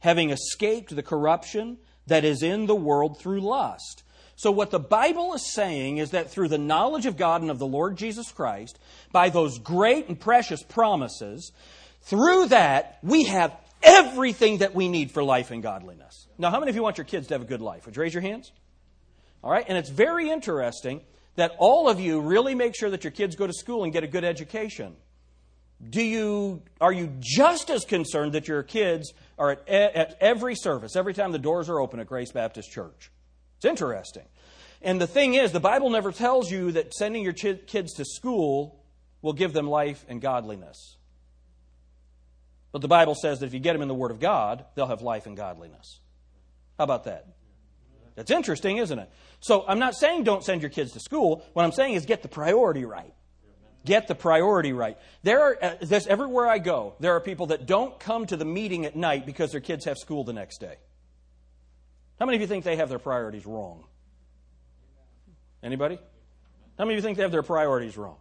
having 0.00 0.30
escaped 0.30 0.94
the 0.94 1.02
corruption 1.02 1.78
that 2.06 2.24
is 2.24 2.42
in 2.42 2.66
the 2.66 2.74
world 2.74 3.20
through 3.20 3.40
lust. 3.40 4.02
So, 4.36 4.50
what 4.52 4.70
the 4.70 4.78
Bible 4.78 5.34
is 5.34 5.52
saying 5.52 5.98
is 5.98 6.12
that 6.12 6.30
through 6.30 6.48
the 6.48 6.58
knowledge 6.58 7.06
of 7.06 7.16
God 7.16 7.42
and 7.42 7.50
of 7.50 7.58
the 7.58 7.66
Lord 7.66 7.96
Jesus 7.96 8.30
Christ, 8.30 8.78
by 9.10 9.30
those 9.30 9.58
great 9.58 10.08
and 10.08 10.18
precious 10.18 10.62
promises, 10.62 11.52
through 12.02 12.46
that 12.46 12.98
we 13.02 13.24
have 13.24 13.56
everything 13.82 14.58
that 14.58 14.74
we 14.74 14.88
need 14.88 15.10
for 15.10 15.24
life 15.24 15.50
and 15.50 15.62
godliness. 15.62 16.28
Now, 16.38 16.50
how 16.50 16.60
many 16.60 16.70
of 16.70 16.76
you 16.76 16.82
want 16.82 16.98
your 16.98 17.04
kids 17.04 17.26
to 17.28 17.34
have 17.34 17.42
a 17.42 17.46
good 17.46 17.60
life? 17.60 17.86
Would 17.86 17.96
you 17.96 18.02
raise 18.02 18.14
your 18.14 18.22
hands? 18.22 18.52
All 19.42 19.50
right, 19.50 19.64
and 19.68 19.76
it's 19.76 19.90
very 19.90 20.30
interesting 20.30 21.00
that 21.38 21.54
all 21.58 21.88
of 21.88 22.00
you 22.00 22.20
really 22.20 22.56
make 22.56 22.74
sure 22.74 22.90
that 22.90 23.04
your 23.04 23.12
kids 23.12 23.36
go 23.36 23.46
to 23.46 23.52
school 23.52 23.84
and 23.84 23.92
get 23.92 24.02
a 24.02 24.08
good 24.08 24.24
education. 24.24 24.96
Do 25.88 26.02
you, 26.02 26.62
are 26.80 26.92
you 26.92 27.12
just 27.20 27.70
as 27.70 27.84
concerned 27.84 28.32
that 28.32 28.48
your 28.48 28.64
kids 28.64 29.12
are 29.38 29.52
at, 29.52 29.68
at 29.68 30.18
every 30.20 30.56
service, 30.56 30.96
every 30.96 31.14
time 31.14 31.30
the 31.30 31.38
doors 31.38 31.68
are 31.68 31.78
open 31.78 32.00
at 32.00 32.08
Grace 32.08 32.32
Baptist 32.32 32.72
Church? 32.72 33.12
It's 33.56 33.64
interesting. 33.64 34.24
And 34.82 35.00
the 35.00 35.06
thing 35.06 35.34
is, 35.34 35.52
the 35.52 35.60
Bible 35.60 35.90
never 35.90 36.10
tells 36.10 36.50
you 36.50 36.72
that 36.72 36.92
sending 36.92 37.22
your 37.22 37.32
ch- 37.32 37.64
kids 37.68 37.94
to 37.94 38.04
school 38.04 38.82
will 39.22 39.32
give 39.32 39.52
them 39.52 39.68
life 39.68 40.04
and 40.08 40.20
godliness. 40.20 40.96
But 42.72 42.82
the 42.82 42.88
Bible 42.88 43.14
says 43.14 43.38
that 43.38 43.46
if 43.46 43.54
you 43.54 43.60
get 43.60 43.74
them 43.74 43.82
in 43.82 43.88
the 43.88 43.94
Word 43.94 44.10
of 44.10 44.18
God, 44.18 44.64
they'll 44.74 44.88
have 44.88 45.02
life 45.02 45.26
and 45.26 45.36
godliness. 45.36 46.00
How 46.78 46.84
about 46.84 47.04
that? 47.04 47.26
That's 48.18 48.32
interesting, 48.32 48.78
isn't 48.78 48.98
it? 48.98 49.08
So 49.38 49.64
I'm 49.68 49.78
not 49.78 49.94
saying 49.94 50.24
don't 50.24 50.42
send 50.42 50.60
your 50.60 50.70
kids 50.70 50.90
to 50.94 50.98
school. 50.98 51.46
What 51.52 51.64
I'm 51.64 51.70
saying 51.70 51.94
is 51.94 52.04
get 52.04 52.22
the 52.22 52.28
priority 52.28 52.84
right. 52.84 53.14
Get 53.86 54.08
the 54.08 54.16
priority 54.16 54.72
right. 54.72 54.98
There 55.22 55.40
are, 55.40 55.58
uh, 55.62 55.74
this, 55.82 56.04
everywhere 56.08 56.48
I 56.48 56.58
go, 56.58 56.94
there 56.98 57.12
are 57.12 57.20
people 57.20 57.46
that 57.46 57.66
don't 57.66 58.00
come 58.00 58.26
to 58.26 58.36
the 58.36 58.44
meeting 58.44 58.86
at 58.86 58.96
night 58.96 59.24
because 59.24 59.52
their 59.52 59.60
kids 59.60 59.84
have 59.84 59.98
school 59.98 60.24
the 60.24 60.32
next 60.32 60.58
day. 60.58 60.78
How 62.18 62.26
many 62.26 62.34
of 62.34 62.40
you 62.40 62.48
think 62.48 62.64
they 62.64 62.74
have 62.74 62.88
their 62.88 62.98
priorities 62.98 63.46
wrong? 63.46 63.84
Anybody? 65.62 66.00
How 66.76 66.86
many 66.86 66.94
of 66.94 66.96
you 66.96 67.02
think 67.02 67.18
they 67.18 67.22
have 67.22 67.30
their 67.30 67.44
priorities 67.44 67.96
wrong? 67.96 68.16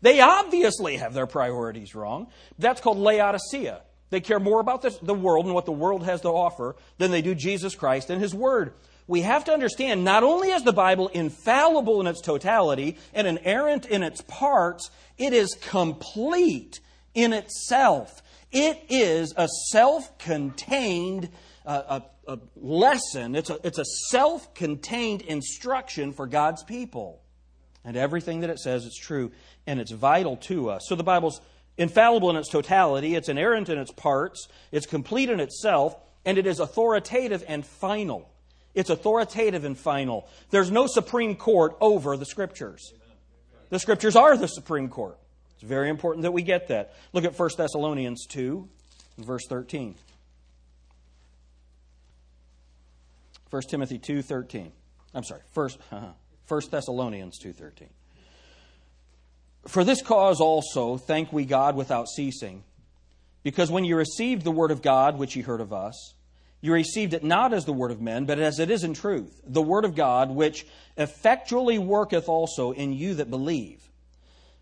They 0.00 0.22
obviously 0.22 0.96
have 0.96 1.12
their 1.12 1.26
priorities 1.26 1.94
wrong. 1.94 2.28
That's 2.58 2.80
called 2.80 2.96
Laodicea. 2.96 3.82
They 4.08 4.20
care 4.20 4.40
more 4.40 4.60
about 4.60 4.80
the, 4.80 4.98
the 5.02 5.12
world 5.12 5.44
and 5.44 5.54
what 5.54 5.66
the 5.66 5.72
world 5.72 6.06
has 6.06 6.22
to 6.22 6.28
offer 6.28 6.76
than 6.96 7.10
they 7.10 7.20
do 7.20 7.34
Jesus 7.34 7.74
Christ 7.74 8.08
and 8.08 8.18
His 8.18 8.34
Word 8.34 8.72
we 9.06 9.20
have 9.20 9.44
to 9.44 9.52
understand 9.52 10.04
not 10.04 10.24
only 10.24 10.50
is 10.50 10.64
the 10.64 10.72
Bible 10.72 11.08
infallible 11.08 12.00
in 12.00 12.06
its 12.06 12.20
totality 12.20 12.96
and 13.14 13.26
inerrant 13.26 13.86
in 13.86 14.02
its 14.02 14.20
parts, 14.22 14.90
it 15.16 15.32
is 15.32 15.56
complete 15.60 16.80
in 17.14 17.32
itself. 17.32 18.22
It 18.50 18.84
is 18.88 19.32
a 19.36 19.48
self 19.70 20.18
contained 20.18 21.30
uh, 21.64 22.00
a, 22.26 22.32
a 22.32 22.38
lesson, 22.54 23.34
it's 23.34 23.50
a, 23.50 23.58
it's 23.64 23.78
a 23.78 23.84
self 24.08 24.54
contained 24.54 25.22
instruction 25.22 26.12
for 26.12 26.26
God's 26.26 26.62
people. 26.62 27.22
And 27.84 27.96
everything 27.96 28.40
that 28.40 28.50
it 28.50 28.58
says 28.58 28.84
is 28.84 28.98
true, 29.00 29.30
and 29.66 29.80
it's 29.80 29.92
vital 29.92 30.36
to 30.38 30.70
us. 30.70 30.82
So 30.88 30.96
the 30.96 31.04
Bible's 31.04 31.40
infallible 31.76 32.30
in 32.30 32.36
its 32.36 32.48
totality, 32.48 33.14
it's 33.14 33.28
inerrant 33.28 33.68
in 33.68 33.78
its 33.78 33.92
parts, 33.92 34.48
it's 34.72 34.86
complete 34.86 35.30
in 35.30 35.38
itself, 35.38 35.96
and 36.24 36.38
it 36.38 36.46
is 36.46 36.58
authoritative 36.58 37.44
and 37.46 37.64
final. 37.64 38.28
It's 38.76 38.90
authoritative 38.90 39.64
and 39.64 39.76
final. 39.76 40.28
There's 40.50 40.70
no 40.70 40.86
Supreme 40.86 41.34
Court 41.34 41.76
over 41.80 42.16
the 42.18 42.26
Scriptures. 42.26 42.92
The 43.70 43.78
Scriptures 43.78 44.14
are 44.14 44.36
the 44.36 44.46
Supreme 44.46 44.88
Court. 44.88 45.18
It's 45.54 45.64
very 45.64 45.88
important 45.88 46.22
that 46.24 46.32
we 46.32 46.42
get 46.42 46.68
that. 46.68 46.94
Look 47.14 47.24
at 47.24 47.36
1 47.36 47.50
Thessalonians 47.56 48.26
2, 48.26 48.68
verse 49.16 49.46
13. 49.48 49.94
1 53.48 53.62
Timothy 53.70 53.98
2:13. 53.98 54.72
I'm 55.14 55.24
sorry, 55.24 55.40
1, 55.54 55.70
uh, 55.90 56.12
1 56.46 56.70
Thessalonians 56.70 57.38
2:13. 57.38 57.88
For 59.66 59.84
this 59.84 60.02
cause 60.02 60.38
also 60.38 60.98
thank 60.98 61.32
we 61.32 61.46
God 61.46 61.76
without 61.76 62.08
ceasing, 62.08 62.62
because 63.42 63.70
when 63.70 63.84
you 63.84 63.96
received 63.96 64.44
the 64.44 64.50
word 64.50 64.70
of 64.70 64.82
God 64.82 65.18
which 65.18 65.34
ye 65.34 65.42
heard 65.42 65.62
of 65.62 65.72
us, 65.72 66.15
you 66.60 66.72
received 66.72 67.14
it 67.14 67.22
not 67.22 67.52
as 67.52 67.64
the 67.64 67.72
word 67.72 67.90
of 67.90 68.00
men, 68.00 68.24
but 68.24 68.38
as 68.38 68.58
it 68.58 68.70
is 68.70 68.82
in 68.82 68.94
truth, 68.94 69.40
the 69.46 69.62
word 69.62 69.84
of 69.84 69.94
God, 69.94 70.30
which 70.30 70.66
effectually 70.96 71.78
worketh 71.78 72.28
also 72.28 72.72
in 72.72 72.92
you 72.92 73.14
that 73.14 73.30
believe. 73.30 73.82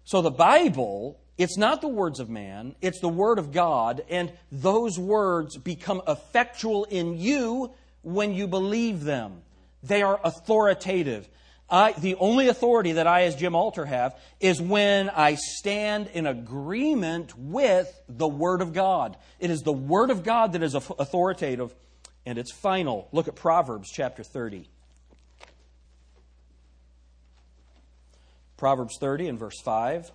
So 0.04 0.20
the 0.20 0.30
Bible, 0.30 1.18
it's 1.38 1.56
not 1.56 1.80
the 1.80 1.88
words 1.88 2.20
of 2.20 2.28
man, 2.28 2.74
it's 2.82 3.00
the 3.00 3.08
word 3.08 3.38
of 3.38 3.52
God, 3.52 4.04
and 4.10 4.32
those 4.52 4.98
words 4.98 5.56
become 5.56 6.02
effectual 6.06 6.84
in 6.84 7.18
you 7.18 7.72
when 8.02 8.34
you 8.34 8.46
believe 8.46 9.04
them. 9.04 9.42
They 9.82 10.02
are 10.02 10.20
authoritative. 10.22 11.28
I, 11.70 11.92
the 11.92 12.14
only 12.16 12.48
authority 12.48 12.92
that 12.92 13.06
I, 13.06 13.22
as 13.22 13.36
Jim 13.36 13.54
Alter, 13.54 13.86
have 13.86 14.18
is 14.38 14.60
when 14.60 15.08
I 15.10 15.34
stand 15.34 16.08
in 16.12 16.26
agreement 16.26 17.36
with 17.38 17.92
the 18.08 18.28
Word 18.28 18.60
of 18.60 18.72
God. 18.72 19.16
It 19.40 19.50
is 19.50 19.62
the 19.62 19.72
Word 19.72 20.10
of 20.10 20.22
God 20.24 20.52
that 20.52 20.62
is 20.62 20.74
authoritative 20.74 21.74
and 22.26 22.38
it's 22.38 22.52
final. 22.52 23.08
Look 23.12 23.28
at 23.28 23.34
Proverbs 23.34 23.90
chapter 23.90 24.22
30. 24.22 24.68
Proverbs 28.56 28.96
30 28.98 29.28
and 29.28 29.38
verse 29.38 29.60
5. 29.60 30.10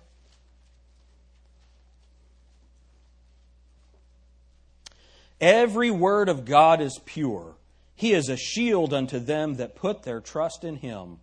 Every 5.40 5.90
word 5.90 6.28
of 6.28 6.44
God 6.44 6.80
is 6.80 7.00
pure. 7.06 7.56
He 7.94 8.12
is 8.12 8.28
a 8.28 8.36
shield 8.36 8.92
unto 8.92 9.18
them 9.18 9.54
that 9.56 9.76
put 9.76 10.02
their 10.02 10.20
trust 10.20 10.64
in 10.64 10.76
him. 10.76 11.18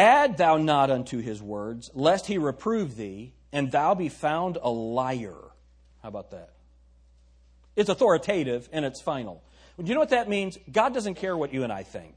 Add 0.00 0.38
thou 0.38 0.56
not 0.56 0.90
unto 0.90 1.18
his 1.18 1.42
words, 1.42 1.90
lest 1.92 2.26
he 2.26 2.38
reprove 2.38 2.96
thee, 2.96 3.34
and 3.52 3.70
thou 3.70 3.94
be 3.94 4.08
found 4.08 4.56
a 4.62 4.70
liar. 4.70 5.36
How 6.02 6.08
about 6.08 6.30
that? 6.30 6.54
It's 7.76 7.90
authoritative 7.90 8.66
and 8.72 8.86
it's 8.86 9.02
final. 9.02 9.42
Do 9.76 9.84
you 9.84 9.92
know 9.92 10.00
what 10.00 10.08
that 10.08 10.26
means? 10.26 10.56
God 10.72 10.94
doesn't 10.94 11.16
care 11.16 11.36
what 11.36 11.52
you 11.52 11.64
and 11.64 11.72
I 11.72 11.82
think. 11.82 12.14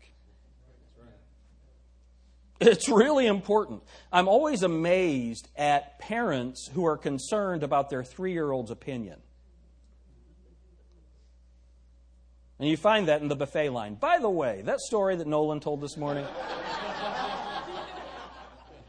It's 2.62 2.88
really 2.88 3.28
important. 3.28 3.84
I'm 4.14 4.30
always 4.30 4.64
amazed 4.64 5.50
at 5.58 6.00
parents 6.00 6.70
who 6.74 6.86
are 6.86 6.96
concerned 6.96 7.64
about 7.64 7.90
their 7.90 8.06
three 8.06 8.32
year 8.32 8.50
old's 8.50 8.72
opinion. 8.72 9.20
And 12.60 12.70
you 12.70 12.78
find 12.78 13.10
that 13.10 13.22
in 13.22 13.28
the 13.28 13.36
buffet 13.36 13.72
line. 13.72 13.96
By 13.96 14.20
the 14.20 14.30
way, 14.30 14.62
that 14.62 14.80
story 14.80 15.18
that 15.18 15.28
Nolan 15.28 15.60
told 15.60 15.82
this 15.82 15.98
morning, 15.98 16.26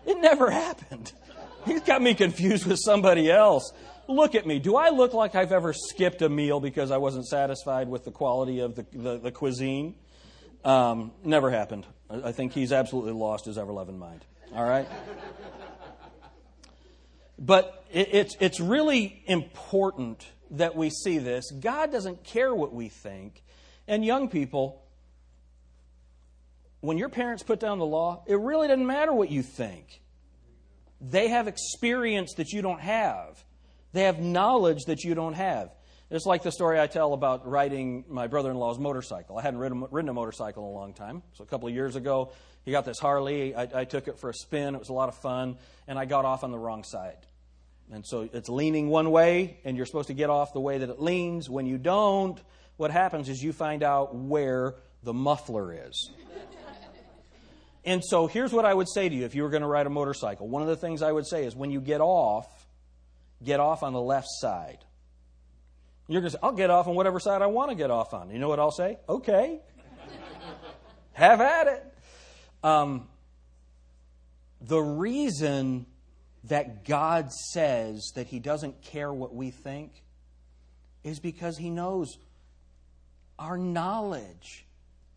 it 0.07 0.21
never 0.21 0.51
happened. 0.51 1.13
He's 1.65 1.81
got 1.81 2.03
me 2.03 2.15
confused 2.15 2.67
with 2.67 2.79
somebody 2.79 3.31
else. 3.31 3.73
Look 4.07 4.35
at 4.35 4.47
me. 4.47 4.59
Do 4.59 4.77
I 4.77 4.91
look 4.91 5.15
like 5.15 5.35
I've 5.35 5.53
ever 5.53 5.73
skipped 5.73 6.21
a 6.21 6.29
meal 6.29 6.61
because 6.61 6.91
I 6.91 6.99
wasn't 6.99 7.27
satisfied 7.27 7.89
with 7.89 8.05
the 8.05 8.11
quality 8.11 8.61
of 8.61 8.75
the, 8.75 8.87
the, 8.93 9.19
the 9.19 9.33
cuisine? 9.33 9.95
Um, 10.63 11.13
never 11.25 11.51
happened. 11.51 11.87
I 12.11 12.33
think 12.33 12.53
he's 12.53 12.73
absolutely 12.73 13.13
lost 13.13 13.47
his 13.47 13.57
ever 13.57 13.73
loving 13.73 13.99
mind. 13.99 14.25
All 14.55 14.65
right? 14.65 14.87
But 17.39 17.85
it, 17.93 18.09
it's, 18.13 18.37
it's 18.41 18.61
really 18.61 19.23
important 19.27 20.27
that 20.51 20.77
we 20.77 20.91
see 20.91 21.19
this. 21.19 21.51
God 21.51 21.91
doesn't 21.91 22.25
care 22.25 22.55
what 22.55 22.73
we 22.73 22.89
think. 22.89 23.43
And 23.89 24.05
young 24.05 24.29
people, 24.29 24.84
when 26.85 26.99
your 26.99 27.09
parents 27.09 27.43
put 27.43 27.61
down 27.61 27.79
the 27.79 27.87
law, 27.87 28.23
it 28.27 28.39
really 28.39 28.69
doesn't 28.69 28.87
matter 28.87 29.13
what 29.13 29.31
you 29.31 29.43
think. 29.43 30.03
They 31.01 31.29
have 31.29 31.49
experience 31.49 32.35
that 32.35 32.53
you 32.53 32.61
don't 32.61 32.81
have. 32.81 33.43
They 33.93 34.03
have 34.03 34.21
knowledge 34.21 34.85
that 34.87 35.03
you 35.03 35.15
don't 35.15 35.35
have. 35.35 35.71
It's 36.11 36.27
like 36.27 36.43
the 36.43 36.53
story 36.53 36.79
I 36.79 36.87
tell 36.87 37.15
about 37.15 37.49
riding 37.49 38.05
my 38.09 38.27
brother 38.27 38.51
in 38.51 38.57
law's 38.59 38.79
motorcycle. 38.79 39.39
I 39.39 39.43
hadn't 39.43 39.61
ridden, 39.61 40.09
a 40.09 40.13
motorcycle 40.13 40.65
in 40.65 40.69
a 40.69 40.73
long 40.73 40.93
time. 40.93 41.23
So 41.33 41.43
a 41.43 41.47
couple 41.47 41.69
of 41.69 41.75
years 41.75 41.97
ago, 41.97 42.33
he 42.65 42.71
got 42.71 42.85
this 42.85 42.99
Harley. 42.99 43.55
I, 43.55 43.81
I 43.81 43.85
took 43.85 44.07
it 44.07 44.19
for 44.19 44.29
a 44.29 44.35
spin. 44.35 44.75
It 44.75 44.79
was 44.79 44.91
a 44.91 44.93
lot 44.95 45.09
of 45.09 45.17
fun. 45.17 45.57
And 45.89 45.99
I 45.99 46.05
got 46.05 46.27
off 46.27 46.45
on 46.45 46.53
the 46.53 46.59
wrong 46.59 46.85
side. 46.85 47.27
And 47.91 48.05
so 48.07 48.29
it's 48.33 48.49
leaning 48.51 48.89
one 48.89 49.11
way, 49.11 49.59
and 49.65 49.77
you're 49.77 49.87
supposed 49.87 50.09
to 50.09 50.15
get 50.15 50.29
off 50.29 50.53
the 50.53 50.61
way 50.61 50.79
that 50.79 50.91
it 50.91 51.01
leans. 51.01 51.49
When 51.49 51.67
you 51.67 51.79
don't, 51.79 52.39
what 52.77 52.91
happens 52.91 53.29
is 53.29 53.43
you 53.43 53.53
find 53.53 53.83
out 53.83 54.15
where 54.15 54.75
the 55.03 55.15
muffler 55.15 55.87
is. 55.87 56.11
And 57.85 58.03
so 58.05 58.27
here's 58.27 58.53
what 58.53 58.65
I 58.65 58.73
would 58.73 58.89
say 58.89 59.09
to 59.09 59.15
you 59.15 59.25
if 59.25 59.35
you 59.35 59.43
were 59.43 59.51
going 59.51 59.63
to 59.63 59.69
ride 59.69 59.87
a 59.87 59.91
motorcycle. 59.91 60.49
One 60.49 60.63
of 60.63 60.69
the 60.69 60.77
things 60.77 61.03
I 61.03 61.13
would 61.13 61.27
say 61.27 61.45
is 61.45 61.55
when 61.55 61.71
you 61.71 61.81
get 61.81 62.01
off, 62.01 62.47
get 63.43 63.61
off 63.61 63.83
on 63.83 63.93
the 63.93 64.01
left 64.01 64.29
side. 64.29 64.79
You're 66.09 66.21
going 66.21 66.33
to 66.33 66.37
say, 66.37 66.41
I'll 66.43 66.53
get 66.53 66.71
off 66.71 66.87
on 66.87 66.95
whatever 66.95 67.21
side 67.21 67.43
I 67.43 67.47
want 67.47 67.71
to 67.71 67.75
get 67.75 67.91
off 67.91 68.15
on. 68.15 68.31
You 68.31 68.39
know 68.39 68.49
what 68.49 68.59
I'll 68.59 68.71
say? 68.71 68.99
Okay. 69.09 69.61
Have 71.13 71.41
at 71.41 71.67
it. 71.67 71.95
Um, 72.63 73.09
the 74.61 74.81
reason 74.81 75.87
that 76.45 76.85
God 76.85 77.33
says 77.33 78.13
that 78.15 78.27
He 78.27 78.39
doesn't 78.39 78.83
care 78.83 79.13
what 79.13 79.35
we 79.35 79.51
think 79.51 80.03
is 81.03 81.21
because 81.21 81.59
He 81.59 81.71
knows 81.71 82.19
our 83.39 83.59
knowledge 83.59 84.67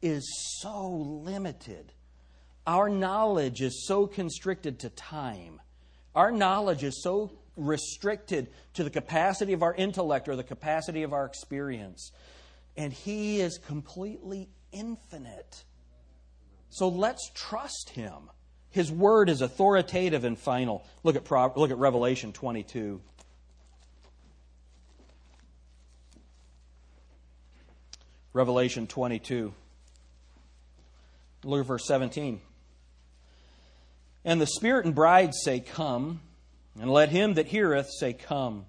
is 0.02 0.26
so 0.62 0.90
limited. 0.90 1.94
Our 2.68 2.90
knowledge 2.90 3.62
is 3.62 3.88
so 3.88 4.08
constricted 4.08 4.80
to 4.80 4.90
time. 4.90 5.62
Our 6.14 6.32
knowledge 6.32 6.84
is 6.84 7.02
so 7.02 7.32
restricted 7.56 8.50
to 8.74 8.84
the 8.84 8.90
capacity 8.90 9.54
of 9.54 9.64
our 9.64 9.74
intellect 9.74 10.28
or 10.28 10.36
the 10.36 10.44
capacity 10.44 11.04
of 11.04 11.14
our 11.14 11.26
experience. 11.26 12.12
And 12.76 12.92
He 12.92 13.40
is 13.40 13.58
completely 13.58 14.50
infinite. 14.74 15.64
So 16.70 16.90
let's 16.90 17.32
trust 17.34 17.92
Him. 17.92 18.30
His 18.70 18.92
word 18.92 19.30
is 19.30 19.42
authoritative 19.42 20.26
and 20.26 20.38
final. 20.38 20.86
Look 21.04 21.16
at, 21.16 21.58
look 21.58 21.72
at 21.72 21.78
Revelation 21.78 22.34
22. 22.34 23.02
Revelation 28.34 28.88
22. 28.88 29.54
Look 31.46 31.62
at 31.62 31.66
verse 31.66 31.88
17. 31.88 32.42
And 34.28 34.42
the 34.42 34.46
Spirit 34.46 34.84
and 34.84 34.94
bride 34.94 35.34
say, 35.34 35.62
Come. 35.62 36.20
And 36.80 36.92
let 36.92 37.08
him 37.08 37.36
that 37.36 37.48
heareth 37.48 37.90
say, 37.98 38.12
Come. 38.12 38.66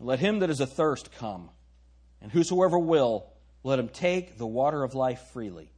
And 0.00 0.08
let 0.08 0.18
him 0.18 0.40
that 0.40 0.50
is 0.50 0.60
athirst 0.60 1.12
come. 1.12 1.50
And 2.20 2.32
whosoever 2.32 2.76
will, 2.76 3.30
let 3.62 3.78
him 3.78 3.88
take 3.88 4.38
the 4.38 4.46
water 4.46 4.82
of 4.82 4.96
life 4.96 5.20
freely. 5.32 5.70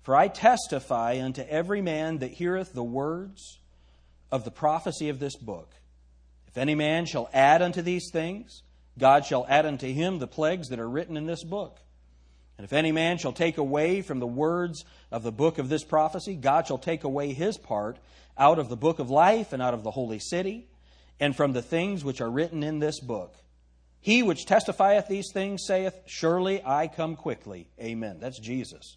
For 0.00 0.16
I 0.16 0.28
testify 0.28 1.20
unto 1.22 1.42
every 1.42 1.82
man 1.82 2.18
that 2.18 2.30
heareth 2.30 2.72
the 2.72 2.82
words 2.82 3.58
of 4.32 4.44
the 4.44 4.50
prophecy 4.50 5.10
of 5.10 5.18
this 5.18 5.36
book. 5.36 5.74
If 6.46 6.56
any 6.56 6.74
man 6.74 7.04
shall 7.04 7.28
add 7.34 7.60
unto 7.60 7.82
these 7.82 8.08
things, 8.10 8.62
God 8.98 9.26
shall 9.26 9.44
add 9.46 9.66
unto 9.66 9.92
him 9.92 10.18
the 10.18 10.26
plagues 10.26 10.68
that 10.68 10.80
are 10.80 10.88
written 10.88 11.18
in 11.18 11.26
this 11.26 11.44
book. 11.44 11.80
And 12.56 12.64
if 12.64 12.72
any 12.72 12.92
man 12.92 13.18
shall 13.18 13.32
take 13.32 13.58
away 13.58 14.00
from 14.00 14.20
the 14.20 14.26
words 14.26 14.86
of 15.12 15.22
the 15.22 15.30
book 15.30 15.58
of 15.58 15.68
this 15.68 15.84
prophecy, 15.84 16.34
God 16.34 16.66
shall 16.66 16.78
take 16.78 17.04
away 17.04 17.34
his 17.34 17.58
part 17.58 17.98
out 18.38 18.58
of 18.58 18.68
the 18.68 18.76
book 18.76 18.98
of 18.98 19.10
life 19.10 19.52
and 19.52 19.60
out 19.60 19.74
of 19.74 19.82
the 19.82 19.90
holy 19.90 20.18
city 20.18 20.68
and 21.20 21.36
from 21.36 21.52
the 21.52 21.62
things 21.62 22.04
which 22.04 22.20
are 22.20 22.30
written 22.30 22.62
in 22.62 22.78
this 22.78 23.00
book. 23.00 23.34
He 24.00 24.22
which 24.22 24.46
testifieth 24.46 25.08
these 25.08 25.30
things 25.32 25.64
saith, 25.66 26.00
Surely 26.06 26.62
I 26.64 26.86
come 26.86 27.16
quickly. 27.16 27.68
Amen. 27.80 28.18
That's 28.20 28.38
Jesus. 28.38 28.96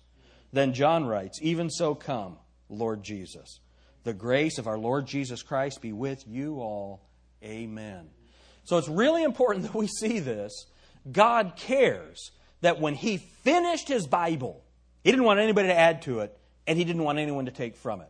Then 0.53 0.73
John 0.73 1.05
writes, 1.05 1.39
Even 1.41 1.69
so 1.69 1.95
come, 1.95 2.37
Lord 2.69 3.03
Jesus. 3.03 3.59
The 4.03 4.13
grace 4.13 4.57
of 4.57 4.67
our 4.67 4.77
Lord 4.77 5.07
Jesus 5.07 5.41
Christ 5.43 5.81
be 5.81 5.93
with 5.93 6.23
you 6.27 6.59
all. 6.59 7.01
Amen. 7.43 8.09
So 8.63 8.77
it's 8.77 8.87
really 8.87 9.23
important 9.23 9.65
that 9.71 9.75
we 9.75 9.87
see 9.87 10.19
this. 10.19 10.65
God 11.11 11.53
cares 11.55 12.31
that 12.61 12.79
when 12.79 12.93
He 12.93 13.17
finished 13.17 13.87
His 13.87 14.05
Bible, 14.05 14.63
He 15.03 15.11
didn't 15.11 15.25
want 15.25 15.39
anybody 15.39 15.69
to 15.69 15.77
add 15.77 16.03
to 16.03 16.19
it, 16.19 16.37
and 16.67 16.77
He 16.77 16.83
didn't 16.83 17.03
want 17.03 17.17
anyone 17.17 17.45
to 17.45 17.51
take 17.51 17.75
from 17.75 18.01
it. 18.01 18.09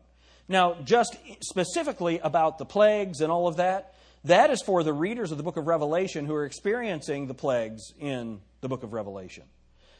Now, 0.52 0.76
just 0.84 1.18
specifically 1.42 2.20
about 2.20 2.58
the 2.58 2.66
plagues 2.66 3.22
and 3.22 3.32
all 3.32 3.48
of 3.48 3.56
that, 3.56 3.96
That 4.26 4.52
is 4.52 4.62
for 4.62 4.84
the 4.84 4.94
readers 4.94 5.32
of 5.32 5.38
the 5.38 5.44
book 5.44 5.58
of 5.58 5.66
Revelation 5.66 6.26
who 6.26 6.36
are 6.36 6.46
experiencing 6.46 7.28
the 7.28 7.34
plagues 7.34 7.92
in 8.00 8.40
the 8.62 8.70
book 8.70 8.84
of 8.84 8.94
Revelation. 8.94 9.44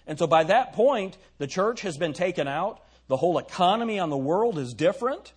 And 0.06 0.20
so 0.20 0.28
by 0.28 0.44
that 0.44 0.74
point, 0.74 1.18
the 1.40 1.48
church 1.48 1.82
has 1.82 1.98
been 1.98 2.14
taken 2.14 2.48
out. 2.48 2.82
The 3.08 3.18
whole 3.18 3.40
economy 3.40 4.00
on 4.00 4.10
the 4.10 4.18
world 4.18 4.60
is 4.60 4.74
different. 4.74 5.34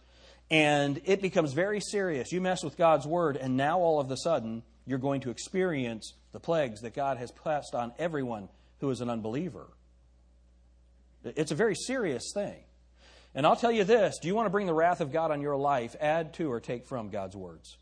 And 0.51 1.01
it 1.07 1.23
becomes 1.23 1.55
very 1.55 1.81
serious. 1.81 2.31
You 2.31 2.43
mess 2.43 2.63
with 2.63 2.77
God's 2.77 3.07
word, 3.07 3.39
and 3.39 3.57
now 3.57 3.79
all 3.79 3.99
of 3.99 4.11
a 4.11 4.17
sudden, 4.19 4.63
you're 4.87 4.99
going 4.99 5.23
to 5.23 5.31
experience 5.31 6.13
the 6.33 6.41
plagues 6.41 6.83
that 6.83 6.95
God 6.95 7.17
has 7.17 7.31
passed 7.31 7.75
on 7.75 7.95
everyone 7.99 8.51
who 8.81 8.91
is 8.91 9.01
an 9.01 9.09
unbeliever. 9.09 9.67
It's 11.25 11.51
a 11.53 11.55
very 11.55 11.75
serious 11.75 12.31
thing. 12.35 12.59
And 13.35 13.47
I'll 13.47 13.57
tell 13.57 13.73
you 13.73 13.85
this 13.85 14.19
do 14.21 14.29
you 14.29 14.35
want 14.35 14.47
to 14.47 14.51
bring 14.51 14.67
the 14.67 14.75
wrath 14.75 15.01
of 15.01 15.13
God 15.13 15.31
on 15.31 15.41
your 15.41 15.57
life? 15.57 15.97
Add 16.01 16.35
to 16.35 16.51
or 16.51 16.61
take 16.61 16.87
from 16.87 17.11
God's 17.11 17.37
words. 17.37 17.77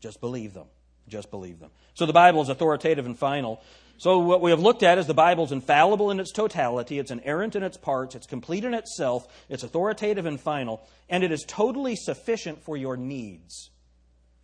Just 0.00 0.20
believe 0.20 0.54
them. 0.54 0.66
Just 1.08 1.30
believe 1.30 1.58
them. 1.58 1.70
So 1.94 2.06
the 2.06 2.12
Bible 2.12 2.42
is 2.42 2.48
authoritative 2.48 3.06
and 3.06 3.18
final. 3.18 3.62
So 3.96 4.18
what 4.18 4.40
we 4.40 4.50
have 4.50 4.60
looked 4.60 4.84
at 4.84 4.98
is 4.98 5.06
the 5.06 5.14
Bible 5.14 5.44
is 5.44 5.50
infallible 5.50 6.12
in 6.12 6.20
its 6.20 6.30
totality, 6.30 7.00
it's 7.00 7.10
inerrant 7.10 7.56
in 7.56 7.64
its 7.64 7.76
parts, 7.76 8.14
it's 8.14 8.28
complete 8.28 8.64
in 8.64 8.72
itself, 8.72 9.26
it's 9.48 9.64
authoritative 9.64 10.24
and 10.24 10.40
final, 10.40 10.86
and 11.08 11.24
it 11.24 11.32
is 11.32 11.44
totally 11.48 11.96
sufficient 11.96 12.62
for 12.62 12.76
your 12.76 12.96
needs. 12.96 13.70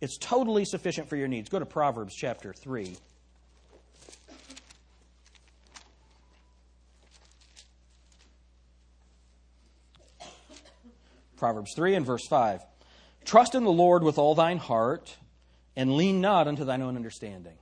It's 0.01 0.17
totally 0.17 0.65
sufficient 0.65 1.07
for 1.07 1.15
your 1.15 1.29
needs. 1.29 1.47
Go 1.47 1.59
to 1.59 1.65
Proverbs 1.65 2.13
chapter 2.15 2.51
3. 2.51 2.97
Proverbs 11.37 11.73
3 11.75 11.95
and 11.95 12.05
verse 12.05 12.25
5. 12.27 12.61
Trust 13.25 13.55
in 13.55 13.63
the 13.63 13.71
Lord 13.71 14.03
with 14.03 14.17
all 14.17 14.35
thine 14.35 14.57
heart, 14.57 15.17
and 15.75 15.95
lean 15.95 16.21
not 16.21 16.47
unto 16.47 16.63
thine 16.63 16.81
own 16.81 16.95
understanding. 16.95 17.57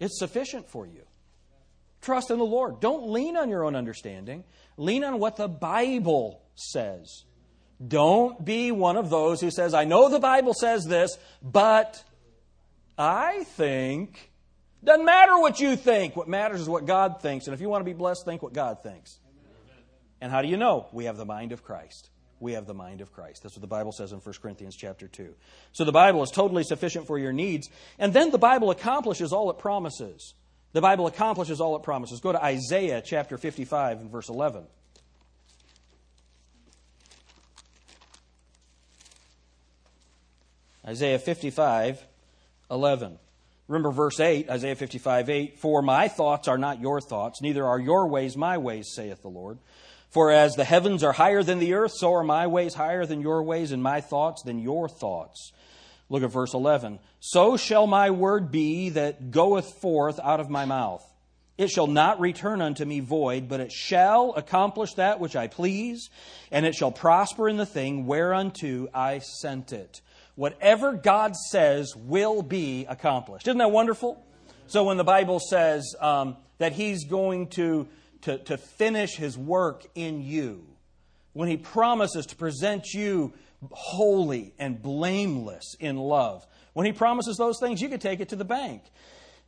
It's 0.00 0.18
sufficient 0.18 0.68
for 0.68 0.86
you. 0.86 1.02
Trust 2.00 2.30
in 2.30 2.38
the 2.38 2.44
Lord. 2.44 2.80
Don't 2.80 3.10
lean 3.10 3.36
on 3.36 3.48
your 3.48 3.64
own 3.64 3.76
understanding. 3.76 4.42
Lean 4.76 5.04
on 5.04 5.20
what 5.20 5.36
the 5.36 5.48
Bible 5.48 6.42
says. 6.56 7.24
Don't 7.86 8.44
be 8.44 8.72
one 8.72 8.96
of 8.96 9.10
those 9.10 9.40
who 9.40 9.50
says, 9.50 9.74
I 9.74 9.84
know 9.84 10.08
the 10.08 10.18
Bible 10.18 10.54
says 10.54 10.84
this, 10.84 11.16
but 11.40 12.02
I 12.98 13.44
think. 13.44 14.30
Doesn't 14.82 15.04
matter 15.04 15.38
what 15.38 15.60
you 15.60 15.76
think. 15.76 16.16
What 16.16 16.28
matters 16.28 16.60
is 16.60 16.68
what 16.68 16.86
God 16.86 17.22
thinks. 17.22 17.46
And 17.46 17.54
if 17.54 17.60
you 17.60 17.68
want 17.68 17.82
to 17.82 17.84
be 17.84 17.92
blessed, 17.92 18.24
think 18.24 18.42
what 18.42 18.52
God 18.52 18.82
thinks. 18.82 19.20
And 20.20 20.32
how 20.32 20.42
do 20.42 20.48
you 20.48 20.56
know? 20.56 20.88
We 20.92 21.04
have 21.04 21.16
the 21.16 21.24
mind 21.24 21.52
of 21.52 21.62
Christ 21.62 22.10
we 22.42 22.52
have 22.52 22.66
the 22.66 22.74
mind 22.74 23.00
of 23.00 23.12
Christ. 23.12 23.42
That's 23.42 23.54
what 23.54 23.60
the 23.60 23.68
Bible 23.68 23.92
says 23.92 24.12
in 24.12 24.18
1 24.18 24.34
Corinthians 24.42 24.76
chapter 24.76 25.06
2. 25.06 25.34
So 25.72 25.84
the 25.84 25.92
Bible 25.92 26.22
is 26.22 26.30
totally 26.30 26.64
sufficient 26.64 27.06
for 27.06 27.18
your 27.18 27.32
needs. 27.32 27.70
And 27.98 28.12
then 28.12 28.30
the 28.30 28.38
Bible 28.38 28.70
accomplishes 28.70 29.32
all 29.32 29.48
it 29.50 29.58
promises. 29.58 30.34
The 30.72 30.80
Bible 30.80 31.06
accomplishes 31.06 31.60
all 31.60 31.76
it 31.76 31.82
promises. 31.82 32.20
Go 32.20 32.32
to 32.32 32.42
Isaiah 32.42 33.00
chapter 33.04 33.38
55 33.38 34.00
and 34.00 34.10
verse 34.10 34.28
11. 34.28 34.64
Isaiah 40.84 41.18
55, 41.20 42.04
11. 42.70 43.18
Remember 43.68 43.92
verse 43.92 44.18
8, 44.18 44.50
Isaiah 44.50 44.74
55, 44.74 45.30
8. 45.30 45.58
For 45.60 45.80
my 45.80 46.08
thoughts 46.08 46.48
are 46.48 46.58
not 46.58 46.80
your 46.80 47.00
thoughts, 47.00 47.40
neither 47.40 47.64
are 47.64 47.78
your 47.78 48.08
ways 48.08 48.36
my 48.36 48.58
ways, 48.58 48.90
saith 48.92 49.22
the 49.22 49.28
Lord. 49.28 49.58
For 50.12 50.30
as 50.30 50.54
the 50.56 50.64
heavens 50.64 51.02
are 51.02 51.12
higher 51.12 51.42
than 51.42 51.58
the 51.58 51.72
earth, 51.72 51.92
so 51.94 52.12
are 52.12 52.22
my 52.22 52.46
ways 52.46 52.74
higher 52.74 53.06
than 53.06 53.22
your 53.22 53.42
ways, 53.42 53.72
and 53.72 53.82
my 53.82 54.02
thoughts 54.02 54.42
than 54.42 54.58
your 54.58 54.86
thoughts. 54.86 55.52
Look 56.10 56.22
at 56.22 56.30
verse 56.30 56.52
11. 56.52 56.98
So 57.20 57.56
shall 57.56 57.86
my 57.86 58.10
word 58.10 58.52
be 58.52 58.90
that 58.90 59.30
goeth 59.30 59.80
forth 59.80 60.20
out 60.22 60.38
of 60.38 60.50
my 60.50 60.66
mouth. 60.66 61.02
It 61.56 61.70
shall 61.70 61.86
not 61.86 62.20
return 62.20 62.60
unto 62.60 62.84
me 62.84 63.00
void, 63.00 63.48
but 63.48 63.60
it 63.60 63.72
shall 63.72 64.34
accomplish 64.34 64.94
that 64.94 65.18
which 65.18 65.34
I 65.34 65.46
please, 65.46 66.10
and 66.50 66.66
it 66.66 66.74
shall 66.74 66.92
prosper 66.92 67.48
in 67.48 67.56
the 67.56 67.64
thing 67.64 68.06
whereunto 68.06 68.88
I 68.92 69.20
sent 69.20 69.72
it. 69.72 70.02
Whatever 70.34 70.92
God 70.92 71.36
says 71.36 71.94
will 71.96 72.42
be 72.42 72.84
accomplished. 72.86 73.46
Isn't 73.48 73.58
that 73.58 73.70
wonderful? 73.70 74.22
So 74.66 74.84
when 74.84 74.98
the 74.98 75.04
Bible 75.04 75.40
says 75.40 75.94
um, 76.00 76.36
that 76.58 76.72
He's 76.72 77.04
going 77.04 77.48
to 77.48 77.88
to, 78.22 78.38
to 78.38 78.56
finish 78.56 79.16
his 79.16 79.36
work 79.36 79.84
in 79.94 80.22
you, 80.22 80.66
when 81.32 81.48
he 81.48 81.56
promises 81.56 82.26
to 82.26 82.36
present 82.36 82.92
you 82.92 83.32
holy 83.70 84.54
and 84.58 84.82
blameless 84.82 85.76
in 85.78 85.96
love, 85.96 86.46
when 86.72 86.86
he 86.86 86.92
promises 86.92 87.36
those 87.36 87.58
things, 87.60 87.80
you 87.80 87.88
can 87.88 88.00
take 88.00 88.20
it 88.20 88.30
to 88.30 88.36
the 88.36 88.44
bank. 88.44 88.82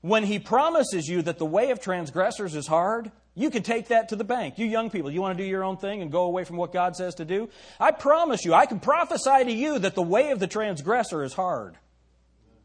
When 0.00 0.24
he 0.24 0.38
promises 0.38 1.08
you 1.08 1.22
that 1.22 1.38
the 1.38 1.46
way 1.46 1.70
of 1.70 1.80
transgressors 1.80 2.54
is 2.54 2.66
hard, 2.66 3.10
you 3.34 3.50
can 3.50 3.62
take 3.62 3.88
that 3.88 4.10
to 4.10 4.16
the 4.16 4.24
bank. 4.24 4.58
You 4.58 4.66
young 4.66 4.90
people, 4.90 5.10
you 5.10 5.22
want 5.22 5.36
to 5.36 5.42
do 5.42 5.48
your 5.48 5.64
own 5.64 5.78
thing 5.78 6.02
and 6.02 6.12
go 6.12 6.24
away 6.24 6.44
from 6.44 6.56
what 6.56 6.72
God 6.72 6.94
says 6.94 7.14
to 7.16 7.24
do? 7.24 7.48
I 7.80 7.90
promise 7.90 8.44
you, 8.44 8.52
I 8.52 8.66
can 8.66 8.80
prophesy 8.80 9.44
to 9.44 9.52
you 9.52 9.78
that 9.78 9.94
the 9.94 10.02
way 10.02 10.30
of 10.30 10.40
the 10.40 10.46
transgressor 10.46 11.24
is 11.24 11.32
hard. 11.32 11.78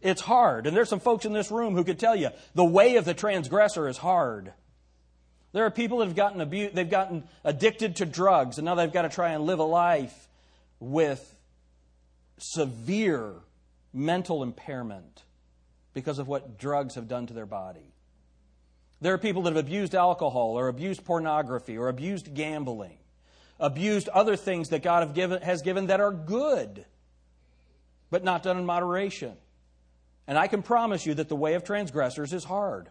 It's 0.01 0.21
hard. 0.21 0.67
And 0.67 0.75
there's 0.75 0.89
some 0.89 0.99
folks 0.99 1.25
in 1.25 1.33
this 1.33 1.49
room 1.49 1.75
who 1.75 1.83
could 1.83 1.99
tell 1.99 2.15
you 2.15 2.29
the 2.55 2.65
way 2.65 2.97
of 2.97 3.05
the 3.05 3.13
transgressor 3.13 3.87
is 3.87 3.97
hard. 3.97 4.53
There 5.51 5.65
are 5.65 5.71
people 5.71 5.99
that 5.99 6.05
have 6.05 6.15
gotten 6.15 6.41
abused, 6.41 6.75
they've 6.75 6.89
gotten 6.89 7.23
addicted 7.43 7.97
to 7.97 8.05
drugs, 8.05 8.57
and 8.57 8.65
now 8.65 8.75
they've 8.75 8.91
got 8.91 9.01
to 9.03 9.09
try 9.09 9.31
and 9.31 9.45
live 9.45 9.59
a 9.59 9.63
life 9.63 10.27
with 10.79 11.35
severe 12.37 13.33
mental 13.93 14.43
impairment 14.43 15.23
because 15.93 16.19
of 16.19 16.27
what 16.27 16.57
drugs 16.57 16.95
have 16.95 17.07
done 17.07 17.27
to 17.27 17.33
their 17.33 17.47
body. 17.47 17.93
There 19.01 19.13
are 19.13 19.17
people 19.17 19.43
that 19.43 19.55
have 19.55 19.65
abused 19.65 19.95
alcohol 19.95 20.57
or 20.57 20.67
abused 20.67 21.05
pornography 21.05 21.77
or 21.77 21.87
abused 21.87 22.33
gambling, 22.33 22.97
abused 23.59 24.07
other 24.09 24.35
things 24.35 24.69
that 24.69 24.83
God 24.83 25.13
given, 25.15 25.41
has 25.41 25.61
given 25.61 25.87
that 25.87 25.99
are 25.99 26.11
good, 26.11 26.85
but 28.11 28.23
not 28.23 28.43
done 28.43 28.57
in 28.57 28.65
moderation. 28.65 29.35
And 30.27 30.37
I 30.37 30.47
can 30.47 30.61
promise 30.61 31.05
you 31.05 31.15
that 31.15 31.29
the 31.29 31.35
way 31.35 31.55
of 31.55 31.63
transgressors 31.63 32.33
is 32.33 32.43
hard. 32.43 32.89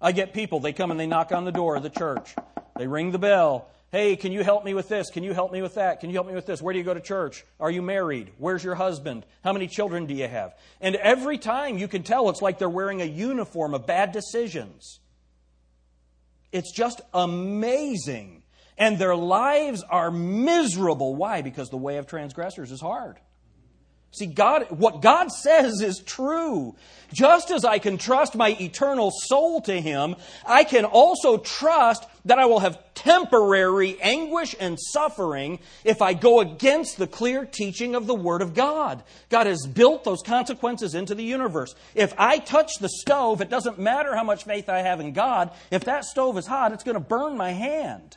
I 0.00 0.12
get 0.12 0.34
people, 0.34 0.60
they 0.60 0.72
come 0.72 0.90
and 0.90 1.00
they 1.00 1.06
knock 1.06 1.32
on 1.32 1.44
the 1.44 1.52
door 1.52 1.76
of 1.76 1.82
the 1.82 1.90
church. 1.90 2.34
They 2.76 2.86
ring 2.86 3.12
the 3.12 3.18
bell. 3.18 3.68
Hey, 3.90 4.16
can 4.16 4.32
you 4.32 4.42
help 4.42 4.64
me 4.64 4.74
with 4.74 4.88
this? 4.88 5.08
Can 5.10 5.22
you 5.22 5.32
help 5.32 5.52
me 5.52 5.62
with 5.62 5.76
that? 5.76 6.00
Can 6.00 6.10
you 6.10 6.16
help 6.16 6.26
me 6.26 6.34
with 6.34 6.46
this? 6.46 6.60
Where 6.60 6.72
do 6.72 6.78
you 6.80 6.84
go 6.84 6.94
to 6.94 7.00
church? 7.00 7.44
Are 7.60 7.70
you 7.70 7.80
married? 7.80 8.32
Where's 8.38 8.64
your 8.64 8.74
husband? 8.74 9.24
How 9.44 9.52
many 9.52 9.68
children 9.68 10.06
do 10.06 10.14
you 10.14 10.26
have? 10.26 10.52
And 10.80 10.96
every 10.96 11.38
time 11.38 11.78
you 11.78 11.86
can 11.86 12.02
tell 12.02 12.28
it's 12.28 12.42
like 12.42 12.58
they're 12.58 12.68
wearing 12.68 13.00
a 13.02 13.04
uniform 13.04 13.72
of 13.72 13.86
bad 13.86 14.10
decisions. 14.10 14.98
It's 16.50 16.72
just 16.72 17.00
amazing. 17.12 18.42
And 18.76 18.98
their 18.98 19.14
lives 19.14 19.84
are 19.88 20.10
miserable. 20.10 21.14
Why? 21.14 21.42
Because 21.42 21.68
the 21.68 21.76
way 21.76 21.98
of 21.98 22.08
transgressors 22.08 22.72
is 22.72 22.80
hard. 22.80 23.18
See, 24.14 24.26
God, 24.26 24.66
what 24.70 25.02
God 25.02 25.32
says 25.32 25.80
is 25.80 25.98
true. 25.98 26.76
Just 27.12 27.50
as 27.50 27.64
I 27.64 27.80
can 27.80 27.98
trust 27.98 28.36
my 28.36 28.56
eternal 28.60 29.10
soul 29.10 29.60
to 29.62 29.80
Him, 29.80 30.14
I 30.46 30.62
can 30.62 30.84
also 30.84 31.38
trust 31.38 32.06
that 32.24 32.38
I 32.38 32.46
will 32.46 32.60
have 32.60 32.78
temporary 32.94 34.00
anguish 34.00 34.54
and 34.60 34.78
suffering 34.80 35.58
if 35.82 36.00
I 36.00 36.14
go 36.14 36.38
against 36.40 36.96
the 36.96 37.08
clear 37.08 37.44
teaching 37.44 37.96
of 37.96 38.06
the 38.06 38.14
Word 38.14 38.40
of 38.40 38.54
God. 38.54 39.02
God 39.30 39.48
has 39.48 39.66
built 39.66 40.04
those 40.04 40.22
consequences 40.22 40.94
into 40.94 41.16
the 41.16 41.24
universe. 41.24 41.74
If 41.96 42.14
I 42.16 42.38
touch 42.38 42.78
the 42.78 42.88
stove, 42.88 43.40
it 43.40 43.50
doesn't 43.50 43.80
matter 43.80 44.14
how 44.14 44.22
much 44.22 44.44
faith 44.44 44.68
I 44.68 44.82
have 44.82 45.00
in 45.00 45.12
God. 45.12 45.50
If 45.72 45.84
that 45.84 46.04
stove 46.04 46.38
is 46.38 46.46
hot, 46.46 46.72
it's 46.72 46.84
going 46.84 46.94
to 46.94 47.00
burn 47.00 47.36
my 47.36 47.50
hand. 47.50 48.16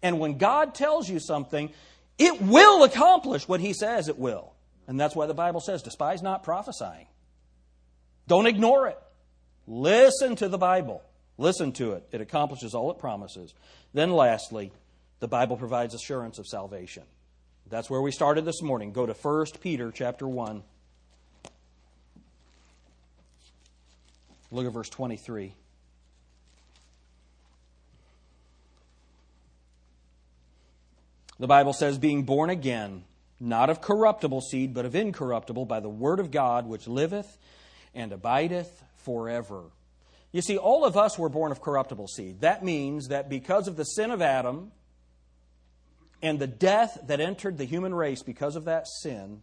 And 0.00 0.20
when 0.20 0.38
God 0.38 0.74
tells 0.74 1.08
you 1.08 1.18
something, 1.18 1.72
it 2.18 2.40
will 2.40 2.84
accomplish 2.84 3.48
what 3.48 3.60
he 3.60 3.72
says 3.72 4.08
it 4.08 4.18
will. 4.18 4.52
And 4.86 5.00
that's 5.00 5.16
why 5.16 5.26
the 5.26 5.34
Bible 5.34 5.60
says, 5.60 5.82
despise 5.82 6.22
not 6.22 6.42
prophesying. 6.42 7.06
Don't 8.26 8.46
ignore 8.46 8.88
it. 8.88 8.98
Listen 9.66 10.36
to 10.36 10.48
the 10.48 10.58
Bible. 10.58 11.02
Listen 11.38 11.72
to 11.72 11.92
it. 11.92 12.06
It 12.12 12.20
accomplishes 12.20 12.74
all 12.74 12.90
it 12.90 12.98
promises. 12.98 13.54
Then, 13.92 14.12
lastly, 14.12 14.72
the 15.20 15.28
Bible 15.28 15.56
provides 15.56 15.94
assurance 15.94 16.38
of 16.38 16.46
salvation. 16.46 17.04
That's 17.68 17.88
where 17.88 18.00
we 18.00 18.12
started 18.12 18.44
this 18.44 18.62
morning. 18.62 18.92
Go 18.92 19.06
to 19.06 19.14
1 19.14 19.46
Peter 19.60 19.90
chapter 19.90 20.28
1. 20.28 20.62
Look 24.50 24.66
at 24.66 24.72
verse 24.72 24.90
23. 24.90 25.54
The 31.38 31.46
Bible 31.46 31.72
says, 31.72 31.98
being 31.98 32.22
born 32.22 32.50
again, 32.50 33.04
not 33.40 33.68
of 33.70 33.80
corruptible 33.80 34.40
seed, 34.40 34.72
but 34.72 34.84
of 34.84 34.94
incorruptible, 34.94 35.66
by 35.66 35.80
the 35.80 35.88
word 35.88 36.20
of 36.20 36.30
God, 36.30 36.66
which 36.66 36.86
liveth 36.86 37.38
and 37.94 38.12
abideth 38.12 38.84
forever. 38.98 39.64
You 40.32 40.42
see, 40.42 40.56
all 40.56 40.84
of 40.84 40.96
us 40.96 41.18
were 41.18 41.28
born 41.28 41.52
of 41.52 41.60
corruptible 41.60 42.08
seed. 42.08 42.40
That 42.40 42.64
means 42.64 43.08
that 43.08 43.28
because 43.28 43.68
of 43.68 43.76
the 43.76 43.84
sin 43.84 44.10
of 44.10 44.22
Adam 44.22 44.72
and 46.22 46.38
the 46.38 46.46
death 46.46 46.98
that 47.06 47.20
entered 47.20 47.58
the 47.58 47.64
human 47.64 47.94
race 47.94 48.22
because 48.22 48.56
of 48.56 48.64
that 48.64 48.86
sin, 48.86 49.42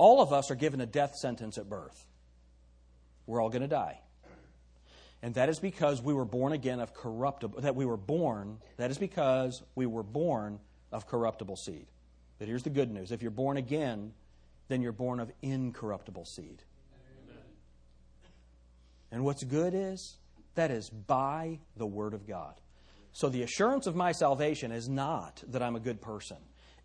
All 0.00 0.22
of 0.22 0.32
us 0.32 0.50
are 0.50 0.54
given 0.54 0.80
a 0.80 0.86
death 0.86 1.14
sentence 1.14 1.58
at 1.58 1.68
birth. 1.68 2.06
We're 3.26 3.42
all 3.42 3.50
going 3.50 3.60
to 3.60 3.68
die. 3.68 4.00
And 5.22 5.34
that 5.34 5.50
is 5.50 5.58
because 5.58 6.00
we 6.00 6.14
were 6.14 6.24
born 6.24 6.54
again 6.54 6.80
of 6.80 6.94
corruptible, 6.94 7.60
that 7.60 7.76
we 7.76 7.84
were 7.84 7.98
born, 7.98 8.60
that 8.78 8.90
is 8.90 8.96
because 8.96 9.62
we 9.74 9.84
were 9.84 10.02
born 10.02 10.58
of 10.92 11.06
corruptible 11.06 11.56
seed. 11.56 11.86
But 12.38 12.48
here's 12.48 12.62
the 12.62 12.70
good 12.70 12.90
news 12.90 13.12
if 13.12 13.22
you're 13.22 13.30
born 13.30 13.56
again, 13.56 14.12
then 14.68 14.82
you're 14.82 14.92
born 14.92 15.20
of 15.20 15.30
incorruptible 15.42 16.24
seed. 16.24 16.62
Amen. 17.26 17.44
And 19.12 19.24
what's 19.24 19.44
good 19.44 19.74
is 19.74 20.16
that 20.54 20.70
is 20.70 20.88
by 20.90 21.60
the 21.76 21.86
Word 21.86 22.14
of 22.14 22.26
God. 22.26 22.54
So 23.12 23.28
the 23.28 23.42
assurance 23.42 23.86
of 23.86 23.96
my 23.96 24.12
salvation 24.12 24.72
is 24.72 24.88
not 24.88 25.42
that 25.48 25.62
I'm 25.62 25.76
a 25.76 25.80
good 25.80 26.00
person. 26.00 26.36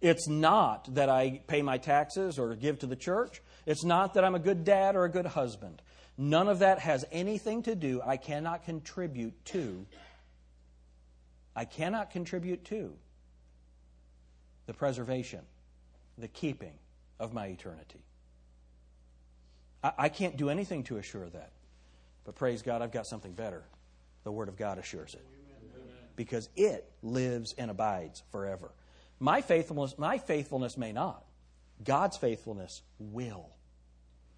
It's 0.01 0.27
not 0.27 0.93
that 0.95 1.09
I 1.09 1.41
pay 1.47 1.61
my 1.61 1.77
taxes 1.77 2.37
or 2.37 2.55
give 2.55 2.79
to 2.79 2.87
the 2.87 2.95
church. 2.95 3.41
It's 3.65 3.83
not 3.83 4.15
that 4.15 4.23
I'm 4.23 4.35
a 4.35 4.39
good 4.39 4.63
dad 4.63 4.95
or 4.95 5.05
a 5.05 5.09
good 5.09 5.25
husband. 5.25 5.81
None 6.17 6.47
of 6.47 6.59
that 6.59 6.79
has 6.79 7.05
anything 7.11 7.63
to 7.63 7.75
do, 7.75 8.01
I 8.05 8.17
cannot 8.17 8.63
contribute 8.63 9.45
to. 9.45 9.85
I 11.55 11.65
cannot 11.65 12.11
contribute 12.11 12.65
to 12.65 12.93
the 14.65 14.73
preservation, 14.73 15.41
the 16.17 16.27
keeping 16.27 16.73
of 17.19 17.33
my 17.33 17.47
eternity. 17.47 18.03
I, 19.83 19.91
I 19.97 20.09
can't 20.09 20.37
do 20.37 20.49
anything 20.49 20.83
to 20.83 20.97
assure 20.97 21.29
that. 21.29 21.51
But 22.23 22.35
praise 22.35 22.61
God, 22.61 22.81
I've 22.81 22.91
got 22.91 23.07
something 23.07 23.33
better. 23.33 23.63
The 24.23 24.31
Word 24.31 24.49
of 24.49 24.57
God 24.57 24.79
assures 24.79 25.13
it. 25.13 25.25
Because 26.15 26.49
it 26.55 26.89
lives 27.03 27.53
and 27.57 27.69
abides 27.69 28.23
forever. 28.31 28.71
My 29.19 29.41
faithfulness, 29.41 29.97
my 29.97 30.17
faithfulness 30.17 30.77
may 30.77 30.91
not. 30.91 31.23
God's 31.83 32.17
faithfulness 32.17 32.81
will. 32.99 33.49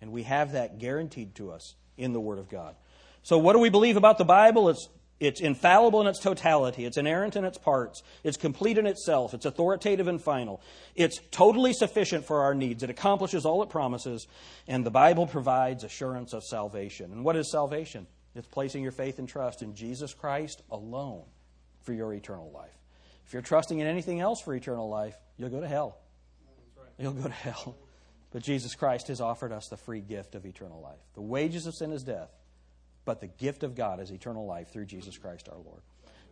And 0.02 0.12
we 0.12 0.24
have 0.24 0.54
that 0.54 0.80
guaranteed 0.80 1.36
to 1.36 1.52
us 1.52 1.76
in 1.98 2.14
the 2.14 2.20
Word 2.20 2.40
of 2.40 2.50
God. 2.50 2.76
So, 3.24 3.38
what 3.38 3.54
do 3.54 3.60
we 3.60 3.70
believe 3.70 3.98
about 3.98 4.18
the 4.18 4.26
Bible? 4.26 4.70
It's, 4.70 4.90
it's 5.20 5.42
infallible 5.42 6.02
in 6.02 6.08
its 6.08 6.20
totality, 6.20 6.86
it's 6.86 6.98
inerrant 6.98 7.36
in 7.36 7.44
its 7.44 7.58
parts, 7.58 8.04
it's 8.24 8.38
complete 8.38 8.78
in 8.78 8.86
itself, 8.86 9.34
it's 9.34 9.46
authoritative 9.46 10.08
and 10.08 10.22
final, 10.22 10.62
it's 10.96 11.20
totally 11.32 11.74
sufficient 11.74 12.26
for 12.26 12.42
our 12.42 12.54
needs, 12.54 12.84
it 12.84 12.90
accomplishes 12.90 13.46
all 13.46 13.64
it 13.64 13.70
promises, 13.70 14.28
and 14.68 14.86
the 14.86 14.92
Bible 14.92 15.28
provides 15.28 15.84
assurance 15.84 16.34
of 16.34 16.44
salvation. 16.44 17.12
And 17.12 17.24
what 17.24 17.36
is 17.36 17.52
salvation? 17.52 18.08
It's 18.36 18.48
placing 18.48 18.84
your 18.84 18.92
faith 18.92 19.18
and 19.18 19.28
trust 19.28 19.64
in 19.64 19.74
Jesus 19.74 20.14
Christ 20.14 20.62
alone 20.70 21.24
for 21.82 21.94
your 21.94 22.14
eternal 22.14 22.52
life. 22.52 22.78
If 23.26 23.34
you're 23.34 23.42
trusting 23.42 23.80
in 23.80 23.88
anything 23.88 24.20
else 24.20 24.42
for 24.42 24.54
eternal 24.54 24.90
life, 24.90 25.16
you'll 25.38 25.50
go 25.50 25.60
to 25.60 25.68
hell. 25.68 25.98
You'll 27.00 27.14
go 27.14 27.24
to 27.24 27.30
hell. 27.30 27.78
But 28.32 28.44
Jesus 28.44 28.76
Christ 28.76 29.08
has 29.08 29.22
offered 29.22 29.52
us 29.52 29.68
the 29.68 29.78
free 29.78 30.02
gift 30.02 30.36
of 30.36 30.46
eternal 30.46 30.82
life. 30.82 31.00
The 31.14 31.22
wages 31.22 31.66
of 31.66 31.74
sin 31.74 31.92
is 31.92 32.04
death, 32.04 32.30
but 33.08 33.22
the 33.22 33.28
gift 33.28 33.64
of 33.64 33.74
God 33.74 34.02
is 34.02 34.12
eternal 34.12 34.46
life 34.46 34.68
through 34.74 34.86
Jesus 34.86 35.18
Christ 35.18 35.48
our 35.50 35.58
Lord. 35.58 35.82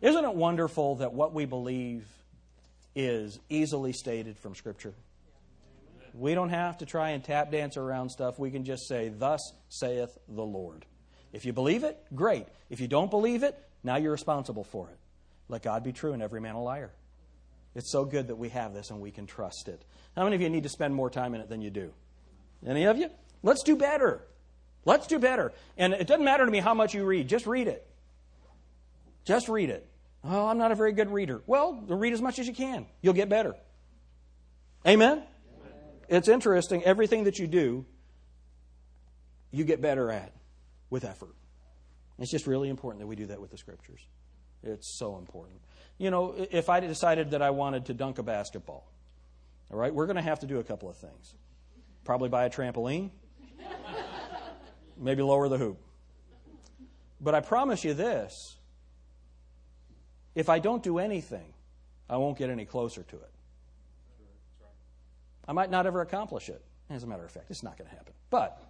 Isn't 0.02 0.24
it 0.26 0.34
wonderful 0.34 0.96
that 0.96 1.14
what 1.14 1.32
we 1.32 1.46
believe 1.46 2.06
is 2.94 3.40
easily 3.48 3.94
stated 3.94 4.38
from 4.38 4.54
Scripture? 4.54 4.92
We 6.12 6.34
don't 6.34 6.50
have 6.50 6.76
to 6.78 6.86
try 6.86 7.10
and 7.10 7.24
tap 7.24 7.50
dance 7.50 7.78
around 7.78 8.10
stuff. 8.10 8.38
We 8.38 8.50
can 8.50 8.64
just 8.64 8.86
say, 8.86 9.08
Thus 9.08 9.40
saith 9.70 10.18
the 10.28 10.44
Lord. 10.44 10.84
If 11.32 11.46
you 11.46 11.54
believe 11.54 11.82
it, 11.82 11.98
great. 12.14 12.46
If 12.68 12.78
you 12.78 12.88
don't 12.88 13.10
believe 13.10 13.42
it, 13.42 13.58
now 13.82 13.96
you're 13.96 14.12
responsible 14.12 14.64
for 14.64 14.90
it. 14.90 14.98
Let 15.48 15.62
God 15.62 15.82
be 15.82 15.92
true 15.92 16.12
and 16.12 16.22
every 16.22 16.42
man 16.42 16.56
a 16.56 16.62
liar. 16.62 16.92
It's 17.74 17.90
so 17.90 18.04
good 18.04 18.28
that 18.28 18.36
we 18.36 18.50
have 18.50 18.74
this 18.74 18.90
and 18.90 19.00
we 19.00 19.12
can 19.12 19.26
trust 19.26 19.68
it. 19.68 19.82
How 20.14 20.24
many 20.24 20.36
of 20.36 20.42
you 20.42 20.50
need 20.50 20.64
to 20.64 20.68
spend 20.68 20.94
more 20.94 21.08
time 21.08 21.34
in 21.34 21.40
it 21.40 21.48
than 21.48 21.62
you 21.62 21.70
do? 21.70 21.94
Any 22.66 22.84
of 22.84 22.98
you? 22.98 23.08
Let's 23.42 23.62
do 23.62 23.76
better. 23.76 24.26
Let's 24.86 25.06
do 25.06 25.18
better. 25.18 25.52
And 25.76 25.92
it 25.92 26.06
doesn't 26.06 26.24
matter 26.24 26.46
to 26.46 26.50
me 26.50 26.60
how 26.60 26.72
much 26.72 26.94
you 26.94 27.04
read, 27.04 27.28
just 27.28 27.46
read 27.46 27.68
it. 27.68 27.86
Just 29.26 29.48
read 29.48 29.68
it. 29.68 29.86
Oh, 30.24 30.46
I'm 30.46 30.56
not 30.56 30.72
a 30.72 30.74
very 30.74 30.92
good 30.92 31.10
reader. 31.10 31.42
Well, 31.46 31.84
read 31.88 32.14
as 32.14 32.22
much 32.22 32.38
as 32.38 32.46
you 32.46 32.54
can. 32.54 32.86
You'll 33.02 33.14
get 33.14 33.28
better. 33.28 33.54
Amen? 34.86 35.18
Amen? 35.18 35.24
It's 36.08 36.28
interesting. 36.28 36.84
Everything 36.84 37.24
that 37.24 37.38
you 37.38 37.48
do, 37.48 37.84
you 39.50 39.64
get 39.64 39.82
better 39.82 40.10
at 40.10 40.32
with 40.88 41.04
effort. 41.04 41.34
It's 42.18 42.30
just 42.30 42.46
really 42.46 42.68
important 42.68 43.00
that 43.00 43.06
we 43.06 43.16
do 43.16 43.26
that 43.26 43.40
with 43.40 43.50
the 43.50 43.58
scriptures. 43.58 44.00
It's 44.62 44.96
so 44.98 45.18
important. 45.18 45.60
You 45.98 46.10
know, 46.10 46.34
if 46.50 46.68
I 46.68 46.80
decided 46.80 47.32
that 47.32 47.42
I 47.42 47.50
wanted 47.50 47.86
to 47.86 47.94
dunk 47.94 48.18
a 48.18 48.22
basketball, 48.22 48.90
all 49.72 49.78
right, 49.78 49.92
we're 49.92 50.06
going 50.06 50.16
to 50.16 50.22
have 50.22 50.40
to 50.40 50.46
do 50.46 50.60
a 50.60 50.64
couple 50.64 50.88
of 50.88 50.96
things. 50.96 51.34
Probably 52.04 52.28
buy 52.28 52.44
a 52.44 52.50
trampoline, 52.50 53.10
maybe 54.98 55.22
lower 55.22 55.48
the 55.48 55.58
hoop. 55.58 55.78
But 57.20 57.34
I 57.34 57.40
promise 57.40 57.84
you 57.84 57.94
this 57.94 58.56
if 60.34 60.48
I 60.48 60.58
don't 60.58 60.82
do 60.82 60.98
anything, 60.98 61.54
I 62.08 62.18
won't 62.18 62.38
get 62.38 62.50
any 62.50 62.66
closer 62.66 63.02
to 63.02 63.16
it. 63.16 63.30
I 65.48 65.52
might 65.52 65.70
not 65.70 65.86
ever 65.86 66.00
accomplish 66.02 66.48
it. 66.48 66.62
As 66.90 67.02
a 67.02 67.06
matter 67.06 67.24
of 67.24 67.30
fact, 67.30 67.46
it's 67.50 67.62
not 67.62 67.78
going 67.78 67.88
to 67.88 67.96
happen. 67.96 68.12
But 68.30 68.60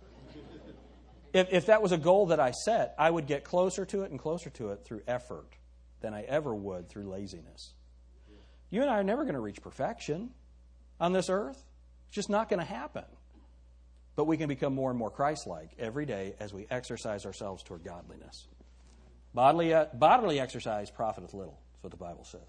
if, 1.32 1.52
if 1.52 1.66
that 1.66 1.82
was 1.82 1.92
a 1.92 1.98
goal 1.98 2.26
that 2.26 2.40
I 2.40 2.52
set, 2.52 2.94
I 2.98 3.10
would 3.10 3.26
get 3.26 3.44
closer 3.44 3.84
to 3.86 4.02
it 4.02 4.10
and 4.10 4.18
closer 4.18 4.48
to 4.50 4.70
it 4.70 4.84
through 4.84 5.02
effort 5.06 5.56
than 6.00 6.14
I 6.14 6.22
ever 6.22 6.54
would 6.54 6.88
through 6.88 7.10
laziness. 7.10 7.74
You 8.70 8.82
and 8.82 8.90
I 8.90 8.98
are 8.98 9.04
never 9.04 9.24
going 9.24 9.34
to 9.34 9.40
reach 9.40 9.60
perfection 9.60 10.30
on 11.00 11.12
this 11.12 11.28
earth. 11.28 11.62
It's 12.08 12.14
just 12.14 12.30
not 12.30 12.48
going 12.48 12.60
to 12.60 12.66
happen. 12.66 13.04
But 14.16 14.24
we 14.24 14.38
can 14.38 14.48
become 14.48 14.74
more 14.74 14.90
and 14.90 14.98
more 14.98 15.10
Christ 15.10 15.46
like 15.46 15.70
every 15.78 16.06
day 16.06 16.34
as 16.40 16.52
we 16.52 16.66
exercise 16.70 17.26
ourselves 17.26 17.62
toward 17.62 17.84
godliness. 17.84 18.48
Bodily, 19.34 19.74
uh, 19.74 19.86
bodily 19.92 20.40
exercise 20.40 20.90
profiteth 20.90 21.34
little, 21.34 21.60
that's 21.72 21.84
what 21.84 21.90
the 21.90 21.98
Bible 21.98 22.24
says. 22.24 22.40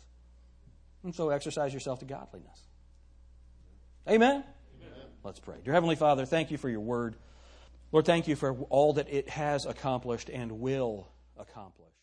And 1.03 1.13
so 1.13 1.29
exercise 1.29 1.73
yourself 1.73 1.99
to 1.99 2.05
godliness. 2.05 2.61
Amen? 4.07 4.43
Amen? 4.81 4.99
Let's 5.23 5.39
pray. 5.39 5.57
Dear 5.63 5.73
Heavenly 5.73 5.97
Father, 5.97 6.25
thank 6.25 6.49
you 6.49 6.57
for 6.57 6.69
your 6.69 6.79
word. 6.79 7.17
Lord, 7.91 8.05
thank 8.05 8.27
you 8.27 8.37
for 8.37 8.53
all 8.69 8.93
that 8.93 9.09
it 9.09 9.27
has 9.29 9.65
accomplished 9.65 10.29
and 10.29 10.59
will 10.59 11.07
accomplish. 11.37 11.96